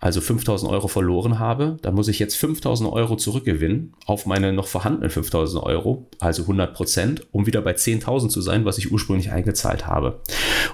also 0.00 0.20
5.000 0.20 0.68
Euro 0.68 0.88
verloren 0.88 1.38
habe, 1.38 1.76
dann 1.82 1.94
muss 1.94 2.08
ich 2.08 2.18
jetzt 2.18 2.36
5.000 2.42 2.90
Euro 2.92 3.16
zurückgewinnen 3.16 3.92
auf 4.06 4.26
meine 4.26 4.52
noch 4.52 4.66
vorhandenen 4.66 5.10
5.000 5.10 5.62
Euro, 5.62 6.08
also 6.20 6.44
100%, 6.44 7.22
um 7.32 7.46
wieder 7.46 7.60
bei 7.60 7.72
10.000 7.72 8.28
zu 8.28 8.40
sein, 8.40 8.64
was 8.64 8.78
ich 8.78 8.92
ursprünglich 8.92 9.30
eingezahlt 9.30 9.86
habe. 9.86 10.20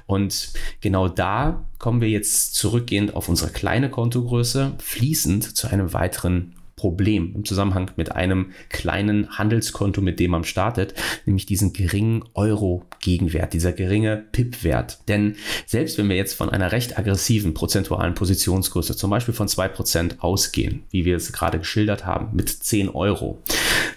Und 0.07 0.53
genau 0.81 1.09
da 1.09 1.67
kommen 1.79 2.01
wir 2.01 2.09
jetzt 2.09 2.55
zurückgehend 2.55 3.17
auf 3.17 3.29
unsere 3.29 3.51
kleine 3.51 3.91
Kontogröße 3.91 4.73
fließend 4.79 5.57
zu 5.57 5.69
einem 5.69 5.93
weiteren 5.93 6.55
Problem 6.81 7.35
im 7.35 7.45
Zusammenhang 7.45 7.91
mit 7.97 8.13
einem 8.13 8.53
kleinen 8.71 9.29
Handelskonto, 9.37 10.01
mit 10.01 10.19
dem 10.19 10.31
man 10.31 10.45
startet, 10.45 10.95
nämlich 11.27 11.45
diesen 11.45 11.75
geringen 11.75 12.25
Euro-Gegenwert, 12.33 13.53
dieser 13.53 13.73
geringe 13.73 14.25
PIP-Wert. 14.33 15.01
Denn 15.07 15.37
selbst 15.67 15.99
wenn 15.99 16.09
wir 16.09 16.17
jetzt 16.17 16.33
von 16.33 16.49
einer 16.49 16.73
recht 16.73 16.99
aggressiven 16.99 17.53
prozentualen 17.53 18.15
Positionsgröße, 18.15 18.97
zum 18.97 19.11
Beispiel 19.11 19.35
von 19.35 19.47
2% 19.47 20.21
ausgehen, 20.21 20.85
wie 20.91 21.05
wir 21.05 21.17
es 21.17 21.35
gerade 21.35 21.59
geschildert 21.59 22.07
haben, 22.07 22.35
mit 22.35 22.49
10 22.49 22.89
Euro, 22.89 23.43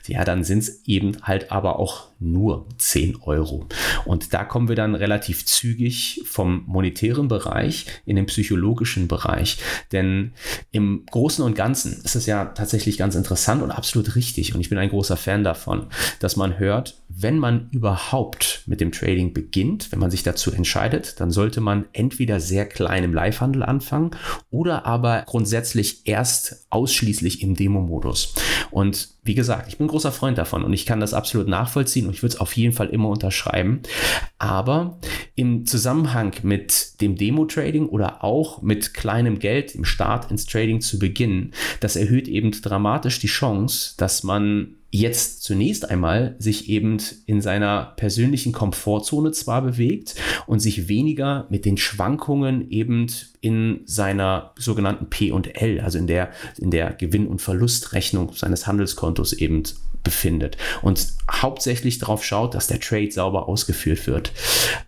ja, 0.08 0.26
dann 0.26 0.44
sind 0.44 0.60
es 0.60 0.82
eben 0.86 1.16
halt 1.22 1.54
aber 1.54 1.80
auch 1.80 2.08
nur 2.24 2.68
10 2.78 3.18
Euro. 3.22 3.68
Und 4.06 4.34
da 4.34 4.44
kommen 4.44 4.70
wir 4.70 4.76
dann 4.76 4.96
relativ 4.96 5.46
zügig 5.46 6.22
vom 6.26 6.64
monetären 6.66 7.28
Bereich 7.28 7.86
in 8.06 8.16
den 8.16 8.26
psychologischen 8.26 9.08
Bereich. 9.08 9.58
Denn 9.92 10.34
im 10.72 11.06
Großen 11.12 11.44
und 11.44 11.56
Ganzen 11.56 12.02
ist 12.04 12.16
es 12.16 12.26
ja 12.26 12.46
tatsächlich 12.46 12.98
ganz 12.98 13.16
interessant 13.16 13.62
und 13.62 13.72
absolut 13.72 14.16
richtig. 14.16 14.56
Und 14.56 14.62
ich 14.62 14.70
bin 14.70 14.78
ein 14.78 14.90
großer 14.90 15.18
Fan 15.18 15.44
davon, 15.44 15.88
dass 16.20 16.36
man 16.36 16.58
hört, 16.60 17.03
wenn 17.16 17.38
man 17.38 17.70
überhaupt 17.72 18.64
mit 18.66 18.82
dem 18.82 18.92
Trading 18.92 19.34
beginnt, 19.34 19.92
wenn 19.92 20.00
man 20.00 20.12
sich 20.12 20.24
dazu 20.24 20.52
entscheidet, 20.52 21.20
dann 21.20 21.32
sollte 21.32 21.62
man 21.62 21.86
entweder 21.94 22.40
sehr 22.40 22.66
klein 22.66 23.04
im 23.04 23.14
Live-Handel 23.14 23.64
anfangen 23.64 24.12
oder 24.50 24.86
aber 24.86 25.24
grundsätzlich 25.26 26.08
erst 26.08 26.66
ausschließlich 26.70 27.42
im 27.42 27.56
Demo-Modus. 27.56 28.34
Und 28.72 29.10
wie 29.24 29.36
gesagt, 29.36 29.68
ich 29.68 29.78
bin 29.78 29.88
großer 29.88 30.12
Freund 30.12 30.38
davon 30.38 30.64
und 30.64 30.74
ich 30.74 30.86
kann 30.86 31.00
das 31.00 31.14
absolut 31.14 31.48
nachvollziehen 31.48 32.08
und 32.08 32.14
ich 32.14 32.24
würde 32.24 32.36
es 32.36 32.42
auf 32.42 32.56
jeden 32.58 32.74
Fall 32.74 32.90
immer 32.90 33.10
unterschreiben. 33.10 33.82
Aber 34.40 35.00
im 35.36 35.66
Zusammenhang 35.66 36.34
mit 36.44 37.00
dem 37.02 37.16
Demo-Trading 37.16 37.88
oder 37.88 38.24
auch 38.24 38.62
mit 38.62 38.94
kleinem 38.94 39.40
Geld 39.40 39.76
im 39.76 39.86
Start 39.86 40.32
ins 40.32 40.46
Trading 40.46 40.82
zu 40.82 41.00
beginnen, 41.00 41.54
das 41.80 41.96
erhöht 41.96 42.28
eben 42.28 42.52
dramatisch 42.52 43.20
die 43.20 43.28
Chance, 43.28 43.96
dass 43.98 44.24
man 44.24 44.76
jetzt 44.94 45.42
zunächst 45.42 45.90
einmal 45.90 46.36
sich 46.38 46.70
eben 46.70 46.98
in 47.26 47.42
seiner 47.42 47.94
persönlichen 47.96 48.52
Komfortzone 48.52 49.32
zwar 49.32 49.64
bewegt 49.64 50.14
und 50.46 50.60
sich 50.60 50.88
weniger 50.88 51.48
mit 51.50 51.66
den 51.66 51.78
Schwankungen 51.78 52.70
eben 52.70 53.08
in 53.42 53.82
seiner 53.86 54.52
sogenannten 54.56 55.10
P 55.10 55.32
und 55.32 55.60
L, 55.60 55.80
also 55.80 55.98
in 55.98 56.06
der, 56.06 56.30
in 56.60 56.70
der 56.70 56.94
Gewinn- 56.94 57.28
und 57.28 57.42
Verlustrechnung 57.42 58.34
seines 58.36 58.68
Handelskontos 58.68 59.34
eben 59.34 59.64
befindet 60.04 60.58
und 60.84 61.08
hauptsächlich 61.32 61.98
darauf 61.98 62.24
schaut, 62.24 62.54
dass 62.54 62.68
der 62.68 62.80
Trade 62.80 63.12
sauber 63.12 63.48
ausgeführt 63.50 64.06
wird. 64.06 64.32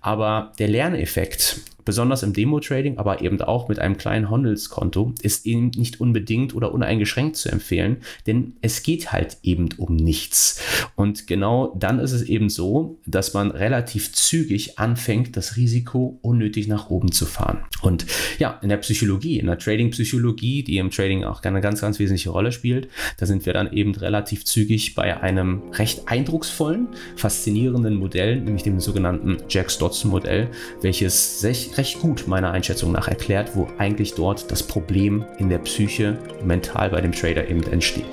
Aber 0.02 0.52
der 0.60 0.68
Lerneffekt 0.68 1.62
besonders 1.86 2.24
im 2.24 2.34
Demo-Trading, 2.34 2.98
aber 2.98 3.22
eben 3.22 3.42
auch 3.42 3.70
mit 3.70 3.80
einem 3.80 3.98
kleinen 3.98 4.30
Handelskonto, 4.30 5.14
ist 5.22 5.46
eben 5.46 5.72
nicht 5.76 6.02
unbedingt 6.02 6.56
oder 6.56 6.74
uneingeschränkt 6.74 7.38
zu 7.38 7.50
empfehlen, 7.50 7.98
denn 8.28 8.54
es 8.62 8.84
geht 8.84 9.12
halt 9.12 9.38
eben 9.44 9.70
um 9.78 9.96
nichts. 9.96 10.62
Und 10.96 11.28
genau 11.28 11.76
dann 11.78 12.00
ist 12.00 12.12
es 12.12 12.24
eben 12.24 12.50
so, 12.50 13.00
dass 13.06 13.34
man 13.34 13.52
relativ 13.52 14.14
zügig 14.14 14.80
anfängt, 14.80 15.38
das 15.38 15.56
Risiko 15.56 16.20
unnötig 16.22 16.68
nach 16.68 16.90
oben 16.90 17.12
zu 17.12 17.26
fahren. 17.26 17.60
Und 17.82 18.06
ja, 18.40 18.60
in 18.62 18.70
der 18.70 18.78
Psychologie, 18.78 19.40
in 19.40 19.48
der 19.48 19.60
Trading-Psychologie, 19.60 20.64
die 20.64 20.78
im 20.78 20.90
Trading 20.90 21.24
auch 21.24 21.44
eine 21.44 21.62
ganz, 21.62 21.82
ganz 21.82 22.00
wesentliche 22.00 22.32
Rolle 22.32 22.52
spielt, 22.52 22.90
da 23.18 23.26
sind 23.26 23.46
wir 23.46 23.54
dann 23.54 23.72
eben 23.72 23.94
relativ 23.96 24.46
zügig 24.46 24.96
bei 24.96 25.22
einem 25.22 25.62
recht 25.74 26.08
eindrucksvollen, 26.08 26.88
faszinierenden 27.16 27.96
Modell, 27.96 28.42
nämlich 28.42 28.64
dem 28.64 28.80
sogenannten 28.80 29.38
Jack-Dodson-Modell, 29.50 30.50
welches 30.82 31.40
sich 31.40 31.75
recht 31.78 32.00
gut 32.00 32.28
meiner 32.28 32.52
Einschätzung 32.52 32.92
nach 32.92 33.08
erklärt, 33.08 33.52
wo 33.56 33.68
eigentlich 33.78 34.14
dort 34.14 34.52
das 34.52 34.64
Problem 34.64 35.26
in 35.38 35.50
der 35.50 35.60
Psyche 35.60 36.18
mental 36.44 36.90
bei 36.90 37.02
dem 37.02 37.12
Trader 37.12 37.48
eben 37.48 37.64
entsteht. 37.64 38.06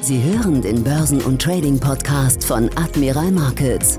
Sie 0.00 0.22
hören 0.22 0.62
den 0.62 0.84
Börsen- 0.84 1.22
und 1.22 1.42
Trading-Podcast 1.42 2.44
von 2.44 2.70
Admiral 2.76 3.32
Markets. 3.32 3.98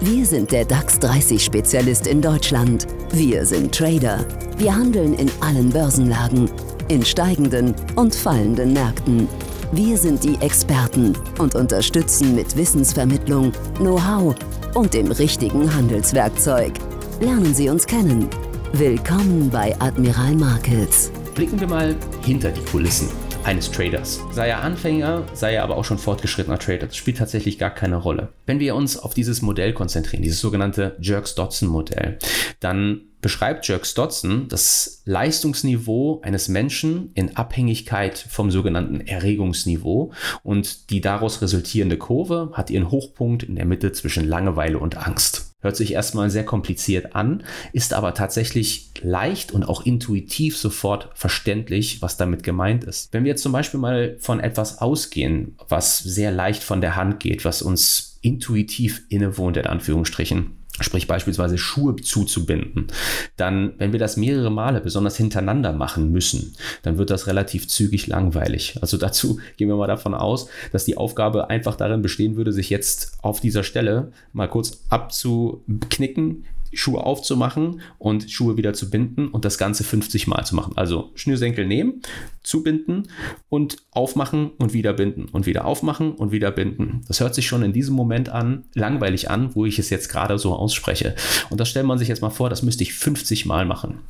Wir 0.00 0.24
sind 0.24 0.50
der 0.50 0.64
DAX 0.64 0.98
30-Spezialist 0.98 2.06
in 2.06 2.22
Deutschland. 2.22 2.86
Wir 3.12 3.44
sind 3.44 3.74
Trader. 3.74 4.24
Wir 4.56 4.74
handeln 4.74 5.14
in 5.14 5.30
allen 5.40 5.70
Börsenlagen, 5.70 6.50
in 6.88 7.04
steigenden 7.04 7.74
und 7.96 8.14
fallenden 8.14 8.72
Märkten. 8.72 9.28
Wir 9.72 9.98
sind 9.98 10.24
die 10.24 10.40
Experten 10.40 11.16
und 11.38 11.54
unterstützen 11.54 12.34
mit 12.34 12.56
Wissensvermittlung, 12.56 13.52
Know-how 13.76 14.34
und 14.74 14.94
dem 14.94 15.10
richtigen 15.10 15.72
Handelswerkzeug. 15.74 16.72
Lernen 17.20 17.54
Sie 17.54 17.68
uns 17.68 17.86
kennen. 17.86 18.28
Willkommen 18.78 19.48
bei 19.48 19.74
Admiral 19.80 20.34
Markets. 20.34 21.10
Blicken 21.34 21.58
wir 21.58 21.66
mal 21.66 21.96
hinter 22.22 22.50
die 22.50 22.60
Kulissen 22.60 23.08
eines 23.42 23.70
Traders. 23.70 24.20
Sei 24.32 24.48
er 24.48 24.60
Anfänger, 24.60 25.24
sei 25.32 25.54
er 25.54 25.64
aber 25.64 25.78
auch 25.78 25.84
schon 25.86 25.96
fortgeschrittener 25.96 26.58
Trader. 26.58 26.88
Das 26.88 26.96
spielt 26.96 27.16
tatsächlich 27.16 27.58
gar 27.58 27.70
keine 27.70 27.96
Rolle. 27.96 28.34
Wenn 28.44 28.60
wir 28.60 28.74
uns 28.74 28.98
auf 28.98 29.14
dieses 29.14 29.40
Modell 29.40 29.72
konzentrieren, 29.72 30.22
dieses 30.22 30.40
sogenannte 30.40 30.94
Jerks-Dodson-Modell, 31.00 32.18
dann 32.60 33.00
beschreibt 33.22 33.66
Jerks 33.66 33.94
Dodson 33.94 34.46
das 34.48 35.00
Leistungsniveau 35.06 36.20
eines 36.22 36.48
Menschen 36.48 37.12
in 37.14 37.34
Abhängigkeit 37.34 38.18
vom 38.18 38.50
sogenannten 38.50 39.00
Erregungsniveau 39.00 40.12
und 40.42 40.90
die 40.90 41.00
daraus 41.00 41.40
resultierende 41.40 41.96
Kurve 41.96 42.50
hat 42.52 42.68
ihren 42.68 42.90
Hochpunkt 42.90 43.42
in 43.42 43.56
der 43.56 43.64
Mitte 43.64 43.92
zwischen 43.92 44.28
Langeweile 44.28 44.78
und 44.78 44.98
Angst. 44.98 45.45
Hört 45.62 45.76
sich 45.76 45.92
erstmal 45.94 46.30
sehr 46.30 46.44
kompliziert 46.44 47.14
an, 47.14 47.42
ist 47.72 47.94
aber 47.94 48.12
tatsächlich 48.14 48.92
leicht 49.00 49.52
und 49.52 49.64
auch 49.64 49.86
intuitiv 49.86 50.56
sofort 50.56 51.10
verständlich, 51.14 52.02
was 52.02 52.16
damit 52.16 52.42
gemeint 52.42 52.84
ist. 52.84 53.12
Wenn 53.12 53.24
wir 53.24 53.30
jetzt 53.30 53.42
zum 53.42 53.52
Beispiel 53.52 53.80
mal 53.80 54.16
von 54.18 54.38
etwas 54.38 54.78
ausgehen, 54.78 55.56
was 55.68 55.98
sehr 55.98 56.30
leicht 56.30 56.62
von 56.62 56.80
der 56.80 56.94
Hand 56.94 57.20
geht, 57.20 57.44
was 57.44 57.62
uns 57.62 58.18
intuitiv 58.20 59.04
innewohnt, 59.08 59.56
in 59.56 59.66
Anführungsstrichen, 59.66 60.55
sprich 60.80 61.06
beispielsweise 61.06 61.58
Schuhe 61.58 61.96
zuzubinden, 61.96 62.88
dann, 63.36 63.74
wenn 63.78 63.92
wir 63.92 63.98
das 63.98 64.16
mehrere 64.16 64.50
Male 64.50 64.80
besonders 64.80 65.16
hintereinander 65.16 65.72
machen 65.72 66.12
müssen, 66.12 66.54
dann 66.82 66.98
wird 66.98 67.10
das 67.10 67.26
relativ 67.26 67.68
zügig 67.68 68.06
langweilig. 68.06 68.78
Also 68.80 68.96
dazu 69.06 69.40
gehen 69.56 69.68
wir 69.68 69.76
mal 69.76 69.86
davon 69.86 70.14
aus, 70.14 70.48
dass 70.72 70.84
die 70.84 70.96
Aufgabe 70.96 71.50
einfach 71.50 71.76
darin 71.76 72.02
bestehen 72.02 72.36
würde, 72.36 72.52
sich 72.52 72.70
jetzt 72.70 73.18
auf 73.22 73.40
dieser 73.40 73.62
Stelle 73.62 74.12
mal 74.32 74.48
kurz 74.48 74.84
abzuknicken, 74.90 76.44
Schuhe 76.72 77.04
aufzumachen 77.04 77.80
und 77.98 78.30
Schuhe 78.30 78.56
wieder 78.56 78.72
zu 78.72 78.90
binden 78.90 79.28
und 79.28 79.44
das 79.44 79.58
Ganze 79.58 79.84
50 79.84 80.26
Mal 80.26 80.44
zu 80.44 80.54
machen. 80.54 80.76
Also 80.76 81.10
Schnürsenkel 81.14 81.66
nehmen, 81.66 82.02
zubinden 82.42 83.08
und 83.48 83.78
aufmachen 83.90 84.50
und 84.58 84.72
wieder 84.72 84.92
binden 84.92 85.26
und 85.32 85.46
wieder 85.46 85.64
aufmachen 85.64 86.12
und 86.12 86.32
wieder 86.32 86.50
binden. 86.50 87.02
Das 87.08 87.20
hört 87.20 87.34
sich 87.34 87.46
schon 87.46 87.62
in 87.62 87.72
diesem 87.72 87.94
Moment 87.94 88.28
an, 88.28 88.64
langweilig 88.74 89.30
an, 89.30 89.54
wo 89.54 89.64
ich 89.64 89.78
es 89.78 89.90
jetzt 89.90 90.08
gerade 90.08 90.38
so 90.38 90.54
ausspreche. 90.54 91.14
Und 91.50 91.60
das 91.60 91.68
stellt 91.68 91.86
man 91.86 91.98
sich 91.98 92.08
jetzt 92.08 92.22
mal 92.22 92.30
vor, 92.30 92.50
das 92.50 92.62
müsste 92.62 92.82
ich 92.82 92.94
50 92.94 93.46
Mal 93.46 93.64
machen. 93.64 94.00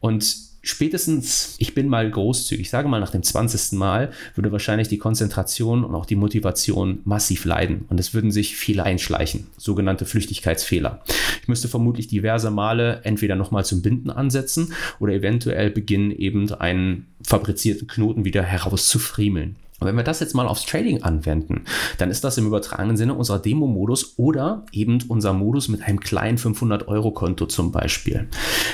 Und 0.00 0.55
spätestens, 0.66 1.54
ich 1.58 1.74
bin 1.74 1.88
mal 1.88 2.10
großzügig, 2.10 2.66
ich 2.66 2.70
sage 2.70 2.88
mal 2.88 3.00
nach 3.00 3.10
dem 3.10 3.22
20. 3.22 3.72
Mal, 3.72 4.10
würde 4.34 4.52
wahrscheinlich 4.52 4.88
die 4.88 4.98
Konzentration 4.98 5.84
und 5.84 5.94
auch 5.94 6.06
die 6.06 6.16
Motivation 6.16 7.00
massiv 7.04 7.44
leiden 7.44 7.84
und 7.88 8.00
es 8.00 8.14
würden 8.14 8.30
sich 8.30 8.56
Fehler 8.56 8.84
einschleichen, 8.84 9.46
sogenannte 9.56 10.06
Flüchtigkeitsfehler. 10.06 11.02
Ich 11.42 11.48
müsste 11.48 11.68
vermutlich 11.68 12.08
diverse 12.08 12.50
Male 12.50 13.00
entweder 13.04 13.36
nochmal 13.36 13.64
zum 13.64 13.82
Binden 13.82 14.10
ansetzen 14.10 14.72
oder 14.98 15.12
eventuell 15.12 15.70
beginnen, 15.70 16.10
eben 16.10 16.52
einen 16.52 17.06
fabrizierten 17.22 17.86
Knoten 17.86 18.24
wieder 18.24 18.42
herauszufriemeln. 18.42 19.56
Und 19.78 19.86
wenn 19.86 19.96
wir 19.96 20.04
das 20.04 20.20
jetzt 20.20 20.34
mal 20.34 20.48
aufs 20.48 20.64
Trading 20.64 21.02
anwenden, 21.02 21.64
dann 21.98 22.10
ist 22.10 22.24
das 22.24 22.38
im 22.38 22.46
übertragenen 22.46 22.96
Sinne 22.96 23.14
unser 23.14 23.38
Demo-Modus 23.38 24.18
oder 24.18 24.64
eben 24.72 24.98
unser 25.08 25.34
Modus 25.34 25.68
mit 25.68 25.82
einem 25.82 26.00
kleinen 26.00 26.38
500-Euro-Konto 26.38 27.46
zum 27.46 27.72
Beispiel. 27.72 28.28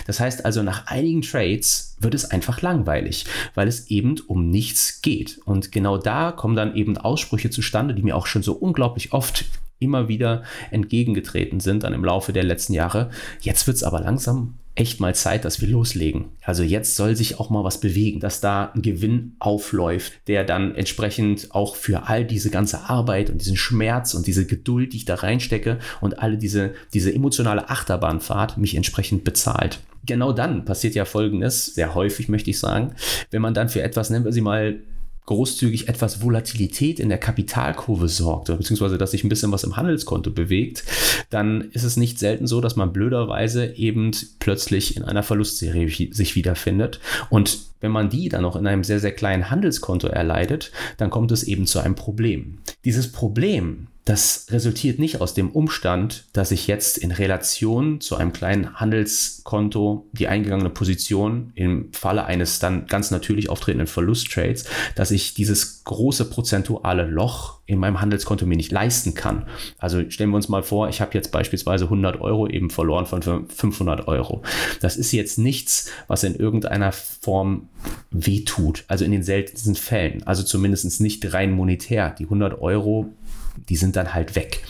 Das 0.07 0.21
heißt 0.21 0.45
also, 0.45 0.63
nach 0.63 0.87
einigen 0.87 1.23
Trades 1.23 1.97
wird 1.99 2.15
es 2.15 2.31
einfach 2.31 2.63
langweilig, 2.63 3.25
weil 3.55 3.67
es 3.67 3.89
eben 3.89 4.21
um 4.29 4.49
nichts 4.49 5.03
geht. 5.03 5.41
Und 5.45 5.73
genau 5.73 5.99
da 5.99 6.31
kommen 6.31 6.55
dann 6.55 6.77
eben 6.77 6.97
Aussprüche 6.97 7.51
zustande, 7.51 7.95
die 7.95 8.03
mir 8.03 8.17
auch 8.17 8.27
schon 8.27 8.43
so 8.43 8.53
unglaublich 8.53 9.13
oft 9.13 9.45
immer 9.81 10.07
wieder 10.07 10.45
entgegengetreten 10.71 11.59
sind 11.59 11.83
dann 11.83 11.93
im 11.93 12.05
Laufe 12.05 12.33
der 12.33 12.45
letzten 12.45 12.73
Jahre. 12.73 13.11
Jetzt 13.41 13.67
wird 13.67 13.77
es 13.77 13.83
aber 13.83 14.01
langsam 14.01 14.55
echt 14.75 15.01
mal 15.01 15.15
Zeit, 15.15 15.45
dass 15.45 15.61
wir 15.61 15.69
loslegen. 15.69 16.31
Also 16.43 16.63
jetzt 16.63 16.97
soll 16.97 17.15
sich 17.15 17.39
auch 17.39 17.51
mal 17.51 17.63
was 17.63 17.79
bewegen, 17.79 18.21
dass 18.21 18.41
da 18.41 18.73
ein 18.75 18.83
Gewinn 18.83 19.37
aufläuft, 19.39 20.13
der 20.29 20.45
dann 20.45 20.75
entsprechend 20.75 21.55
auch 21.55 21.77
für 21.77 22.09
all 22.09 22.25
diese 22.25 22.51
ganze 22.51 22.81
Arbeit 22.89 23.29
und 23.29 23.41
diesen 23.41 23.57
Schmerz 23.57 24.15
und 24.15 24.27
diese 24.27 24.47
Geduld, 24.47 24.93
die 24.93 24.99
ich 24.99 25.05
da 25.05 25.17
reinstecke 25.17 25.79
und 26.01 26.21
alle 26.21 26.39
diese, 26.39 26.73
diese 26.95 27.15
emotionale 27.15 27.69
Achterbahnfahrt 27.69 28.57
mich 28.57 28.75
entsprechend 28.75 29.25
bezahlt. 29.25 29.81
Genau 30.05 30.33
dann 30.33 30.65
passiert 30.65 30.95
ja 30.95 31.05
Folgendes, 31.05 31.67
sehr 31.67 31.95
häufig 31.95 32.29
möchte 32.29 32.51
ich 32.51 32.59
sagen, 32.59 32.95
wenn 33.31 33.43
man 33.43 33.55
dann 33.55 33.69
für 33.69 33.83
etwas, 33.83 34.11
nennen 34.11 34.25
wir 34.25 34.33
sie 34.33 34.41
mal 34.41 34.81
großzügig 35.27 35.89
etwas 35.89 36.23
Volatilität 36.23 36.99
in 36.99 37.09
der 37.09 37.19
Kapitalkurve 37.19 38.09
sorgt, 38.09 38.49
beziehungsweise 38.49 38.99
dass 38.99 39.13
sich 39.13 39.23
ein 39.23 39.29
bisschen 39.29 39.53
was 39.53 39.65
im 39.65 39.77
Handelskonto 39.77 40.31
bewegt, 40.31 40.85
dann 41.31 41.71
ist 41.71 41.85
es 41.85 41.97
nicht 41.97 42.19
selten 42.19 42.47
so, 42.47 42.61
dass 42.61 42.77
man 42.77 42.93
blöderweise 42.93 43.75
eben 43.77 44.11
plötzlich 44.41 44.97
in 44.97 45.05
einer 45.05 45.23
Verlustserie 45.23 45.89
sich 46.13 46.35
wiederfindet. 46.35 46.99
Und 47.31 47.59
wenn 47.81 47.93
man 47.93 48.11
die 48.11 48.29
dann 48.29 48.43
noch 48.43 48.57
in 48.57 48.67
einem 48.67 48.85
sehr, 48.85 49.01
sehr 49.01 49.13
kleinen 49.13 49.51
Handelskonto 49.51 50.09
erleidet, 50.09 50.73
dann 50.97 51.11
kommt 51.11 51.31
es 51.33 51.45
eben 51.45 51.67
zu 51.67 51.79
einem 51.81 51.95
Problem. 51.95 52.59
Dieses 52.85 53.13
Problem 53.13 53.89
das 54.05 54.47
resultiert 54.51 54.99
nicht 54.99 55.21
aus 55.21 55.33
dem 55.33 55.51
Umstand, 55.51 56.25
dass 56.33 56.51
ich 56.51 56.67
jetzt 56.67 56.99
in 56.99 57.13
Relation 57.13 58.01
zu 58.01 58.17
einem 58.17 58.33
kleinen 58.33 58.75
Handelskonto 58.81 60.09
die 60.13 60.27
eingegangene 60.27 60.71
Position 60.71 61.53
im 61.55 61.93
Falle 61.93 62.25
eines 62.25 62.59
dann 62.59 62.87
ganz 62.87 63.13
natürlich 63.13 63.49
auftretenden 63.49 63.87
Verlusttrades, 63.87 64.65
dass 64.97 65.13
ich 65.13 65.35
dieses 65.35 65.85
große 65.85 66.25
prozentuale 66.31 67.07
Loch 67.07 67.61
in 67.67 67.79
meinem 67.79 68.01
Handelskonto 68.01 68.45
mir 68.45 68.57
nicht 68.57 68.73
leisten 68.73 69.15
kann. 69.15 69.47
Also 69.79 70.09
stellen 70.11 70.31
wir 70.31 70.37
uns 70.37 70.49
mal 70.49 70.65
vor, 70.65 70.89
ich 70.89 71.01
habe 71.01 71.13
jetzt 71.15 71.31
beispielsweise 71.31 71.85
100 71.85 72.21
Euro 72.21 72.49
eben 72.49 72.71
verloren 72.71 73.07
von 73.07 73.23
500 73.23 74.09
Euro. 74.09 74.43
Das 74.81 74.97
ist 74.97 75.13
jetzt 75.13 75.39
nichts, 75.39 75.91
was 76.09 76.25
in 76.25 76.35
irgendeiner 76.35 76.91
Form 76.91 77.69
wehtut. 78.11 78.85
Also 78.89 79.05
in 79.05 79.13
den 79.13 79.23
seltensten 79.23 79.77
Fällen. 79.77 80.25
Also 80.25 80.43
zumindest 80.43 81.01
nicht 81.01 81.33
rein 81.33 81.53
monetär. 81.53 82.11
Die 82.11 82.25
100 82.25 82.61
Euro 82.61 83.13
die 83.57 83.77
sind 83.77 83.97
dann 83.97 84.15
halt 84.15 84.35
weg. 84.35 84.63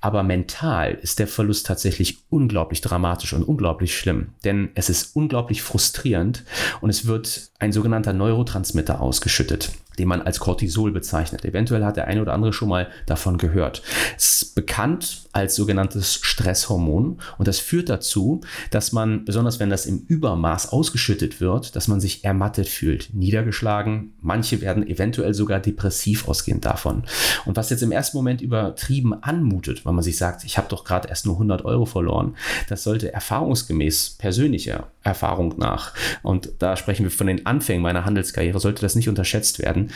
Aber 0.00 0.22
mental 0.22 0.98
ist 1.00 1.18
der 1.18 1.26
Verlust 1.26 1.66
tatsächlich 1.66 2.18
unglaublich 2.30 2.80
dramatisch 2.80 3.32
und 3.32 3.42
unglaublich 3.42 3.96
schlimm, 3.96 4.28
denn 4.44 4.70
es 4.74 4.90
ist 4.90 5.14
unglaublich 5.16 5.62
frustrierend 5.62 6.44
und 6.80 6.90
es 6.90 7.06
wird 7.06 7.50
ein 7.58 7.72
sogenannter 7.72 8.12
Neurotransmitter 8.12 9.00
ausgeschüttet 9.00 9.70
den 9.98 10.08
man 10.08 10.22
als 10.22 10.40
Cortisol 10.40 10.92
bezeichnet. 10.92 11.44
Eventuell 11.44 11.84
hat 11.84 11.96
der 11.96 12.06
eine 12.06 12.22
oder 12.22 12.32
andere 12.32 12.52
schon 12.52 12.68
mal 12.68 12.88
davon 13.06 13.38
gehört. 13.38 13.82
Es 14.16 14.42
ist 14.42 14.54
bekannt 14.54 15.22
als 15.32 15.56
sogenanntes 15.56 16.14
Stresshormon 16.14 17.18
und 17.38 17.48
das 17.48 17.58
führt 17.58 17.88
dazu, 17.88 18.40
dass 18.70 18.92
man, 18.92 19.24
besonders 19.24 19.58
wenn 19.60 19.70
das 19.70 19.86
im 19.86 20.04
Übermaß 20.06 20.70
ausgeschüttet 20.72 21.40
wird, 21.40 21.76
dass 21.76 21.88
man 21.88 22.00
sich 22.00 22.24
ermattet 22.24 22.68
fühlt, 22.68 23.10
niedergeschlagen. 23.12 24.14
Manche 24.20 24.60
werden 24.60 24.86
eventuell 24.86 25.34
sogar 25.34 25.60
depressiv 25.60 26.28
ausgehend 26.28 26.64
davon. 26.64 27.04
Und 27.44 27.56
was 27.56 27.70
jetzt 27.70 27.82
im 27.82 27.92
ersten 27.92 28.16
Moment 28.16 28.40
übertrieben 28.40 29.14
anmutet, 29.14 29.73
weil 29.84 29.92
man 29.92 30.04
sich 30.04 30.16
sagt, 30.16 30.44
ich 30.44 30.58
habe 30.58 30.68
doch 30.68 30.84
gerade 30.84 31.08
erst 31.08 31.26
nur 31.26 31.36
100 31.36 31.64
Euro 31.64 31.86
verloren, 31.86 32.36
das 32.68 32.82
sollte 32.82 33.12
erfahrungsgemäß 33.12 34.16
persönlicher 34.18 34.88
Erfahrung 35.04 35.54
nach, 35.58 35.94
und 36.22 36.50
da 36.58 36.76
sprechen 36.76 37.04
wir 37.04 37.10
von 37.10 37.26
den 37.26 37.46
Anfängen 37.46 37.82
meiner 37.82 38.04
Handelskarriere, 38.04 38.58
sollte 38.58 38.82
das 38.82 38.96
nicht 38.96 39.08
unterschätzt 39.08 39.58
werden 39.58 39.90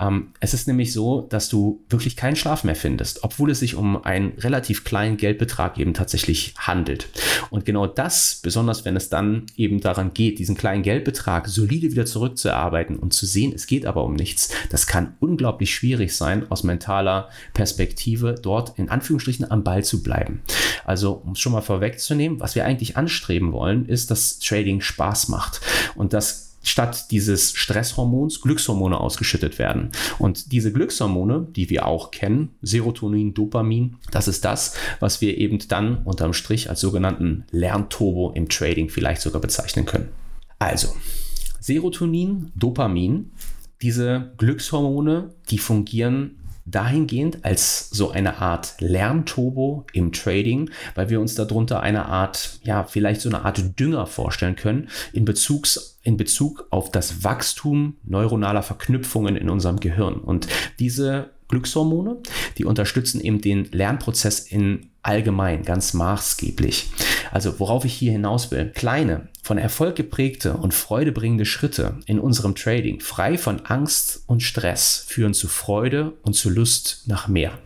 ähm, 0.00 0.28
es 0.40 0.54
ist 0.54 0.68
nämlich 0.68 0.92
so, 0.92 1.22
dass 1.22 1.48
du 1.48 1.84
wirklich 1.88 2.16
keinen 2.16 2.36
Schlaf 2.36 2.64
mehr 2.64 2.74
findest, 2.74 3.24
obwohl 3.24 3.50
es 3.50 3.60
sich 3.60 3.74
um 3.74 4.02
einen 4.04 4.32
relativ 4.38 4.84
kleinen 4.84 5.16
Geldbetrag 5.16 5.78
eben 5.78 5.94
tatsächlich 5.94 6.54
handelt. 6.58 7.08
Und 7.50 7.64
genau 7.64 7.86
das, 7.86 8.40
besonders 8.42 8.84
wenn 8.84 8.96
es 8.96 9.08
dann 9.08 9.46
eben 9.56 9.80
daran 9.80 10.12
geht, 10.14 10.38
diesen 10.38 10.56
kleinen 10.56 10.82
Geldbetrag 10.82 11.48
solide 11.48 11.90
wieder 11.90 12.06
zurückzuarbeiten 12.06 12.96
und 12.96 13.12
zu 13.12 13.26
sehen, 13.26 13.52
es 13.54 13.66
geht 13.66 13.86
aber 13.86 14.04
um 14.04 14.14
nichts, 14.14 14.50
das 14.70 14.86
kann 14.86 15.14
unglaublich 15.20 15.74
schwierig 15.74 16.16
sein, 16.16 16.50
aus 16.50 16.64
mentaler 16.64 17.28
Perspektive 17.54 18.34
dort 18.40 18.78
in 18.78 18.88
Anführungsstrichen 18.88 19.50
am 19.50 19.64
Ball 19.64 19.84
zu 19.84 20.02
bleiben. 20.02 20.42
Also, 20.84 21.12
um 21.12 21.32
es 21.32 21.40
schon 21.40 21.52
mal 21.52 21.60
vorwegzunehmen, 21.60 22.40
was 22.40 22.54
wir 22.54 22.64
eigentlich 22.64 22.96
anstreben 22.96 23.52
wollen, 23.52 23.86
ist, 23.86 24.10
dass 24.10 24.38
Trading 24.52 24.82
Spaß 24.82 25.28
macht. 25.28 25.62
Und 25.94 26.12
das 26.12 26.50
statt 26.62 27.10
dieses 27.10 27.54
Stresshormons 27.54 28.40
Glückshormone 28.40 29.00
ausgeschüttet 29.00 29.58
werden. 29.58 29.90
Und 30.18 30.52
diese 30.52 30.72
Glückshormone, 30.72 31.48
die 31.56 31.70
wir 31.70 31.86
auch 31.86 32.10
kennen, 32.12 32.50
Serotonin, 32.62 33.34
Dopamin, 33.34 33.96
das 34.12 34.28
ist 34.28 34.44
das, 34.44 34.74
was 35.00 35.20
wir 35.20 35.38
eben 35.38 35.58
dann 35.68 36.02
unterm 36.04 36.34
Strich 36.34 36.70
als 36.70 36.80
sogenannten 36.80 37.44
Lernturbo 37.50 38.32
im 38.34 38.48
Trading 38.48 38.90
vielleicht 38.90 39.22
sogar 39.22 39.40
bezeichnen 39.40 39.86
können. 39.86 40.10
Also, 40.58 40.94
Serotonin, 41.58 42.52
Dopamin, 42.54 43.32
diese 43.80 44.32
Glückshormone, 44.36 45.34
die 45.50 45.58
fungieren 45.58 46.41
dahingehend 46.64 47.44
als 47.44 47.90
so 47.90 48.10
eine 48.10 48.38
Art 48.38 48.74
Lernturbo 48.80 49.86
im 49.92 50.12
Trading, 50.12 50.70
weil 50.94 51.10
wir 51.10 51.20
uns 51.20 51.34
darunter 51.34 51.80
eine 51.80 52.06
Art, 52.06 52.60
ja, 52.62 52.84
vielleicht 52.84 53.20
so 53.20 53.28
eine 53.28 53.44
Art 53.44 53.78
Dünger 53.78 54.06
vorstellen 54.06 54.56
können 54.56 54.88
in 55.12 55.24
Bezug, 55.24 55.66
in 56.02 56.16
Bezug 56.16 56.66
auf 56.70 56.90
das 56.90 57.24
Wachstum 57.24 57.96
neuronaler 58.04 58.62
Verknüpfungen 58.62 59.36
in 59.36 59.50
unserem 59.50 59.80
Gehirn. 59.80 60.14
Und 60.14 60.48
diese 60.78 61.30
Glückshormone, 61.48 62.16
die 62.56 62.64
unterstützen 62.64 63.20
eben 63.20 63.40
den 63.40 63.66
Lernprozess 63.72 64.40
in 64.40 64.90
allgemein, 65.02 65.64
ganz 65.64 65.92
maßgeblich. 65.92 66.90
Also 67.30 67.58
worauf 67.60 67.84
ich 67.84 67.92
hier 67.92 68.12
hinaus 68.12 68.50
will, 68.50 68.70
kleine, 68.70 69.28
von 69.42 69.58
Erfolg 69.58 69.96
geprägte 69.96 70.54
und 70.54 70.72
freudebringende 70.72 71.44
Schritte 71.44 71.98
in 72.06 72.20
unserem 72.20 72.54
Trading, 72.54 73.00
frei 73.00 73.36
von 73.36 73.66
Angst 73.66 74.22
und 74.26 74.40
Stress, 74.40 75.04
führen 75.08 75.34
zu 75.34 75.48
Freude 75.48 76.12
und 76.22 76.34
zu 76.34 76.48
Lust 76.48 77.02
nach 77.06 77.26
mehr. 77.26 77.58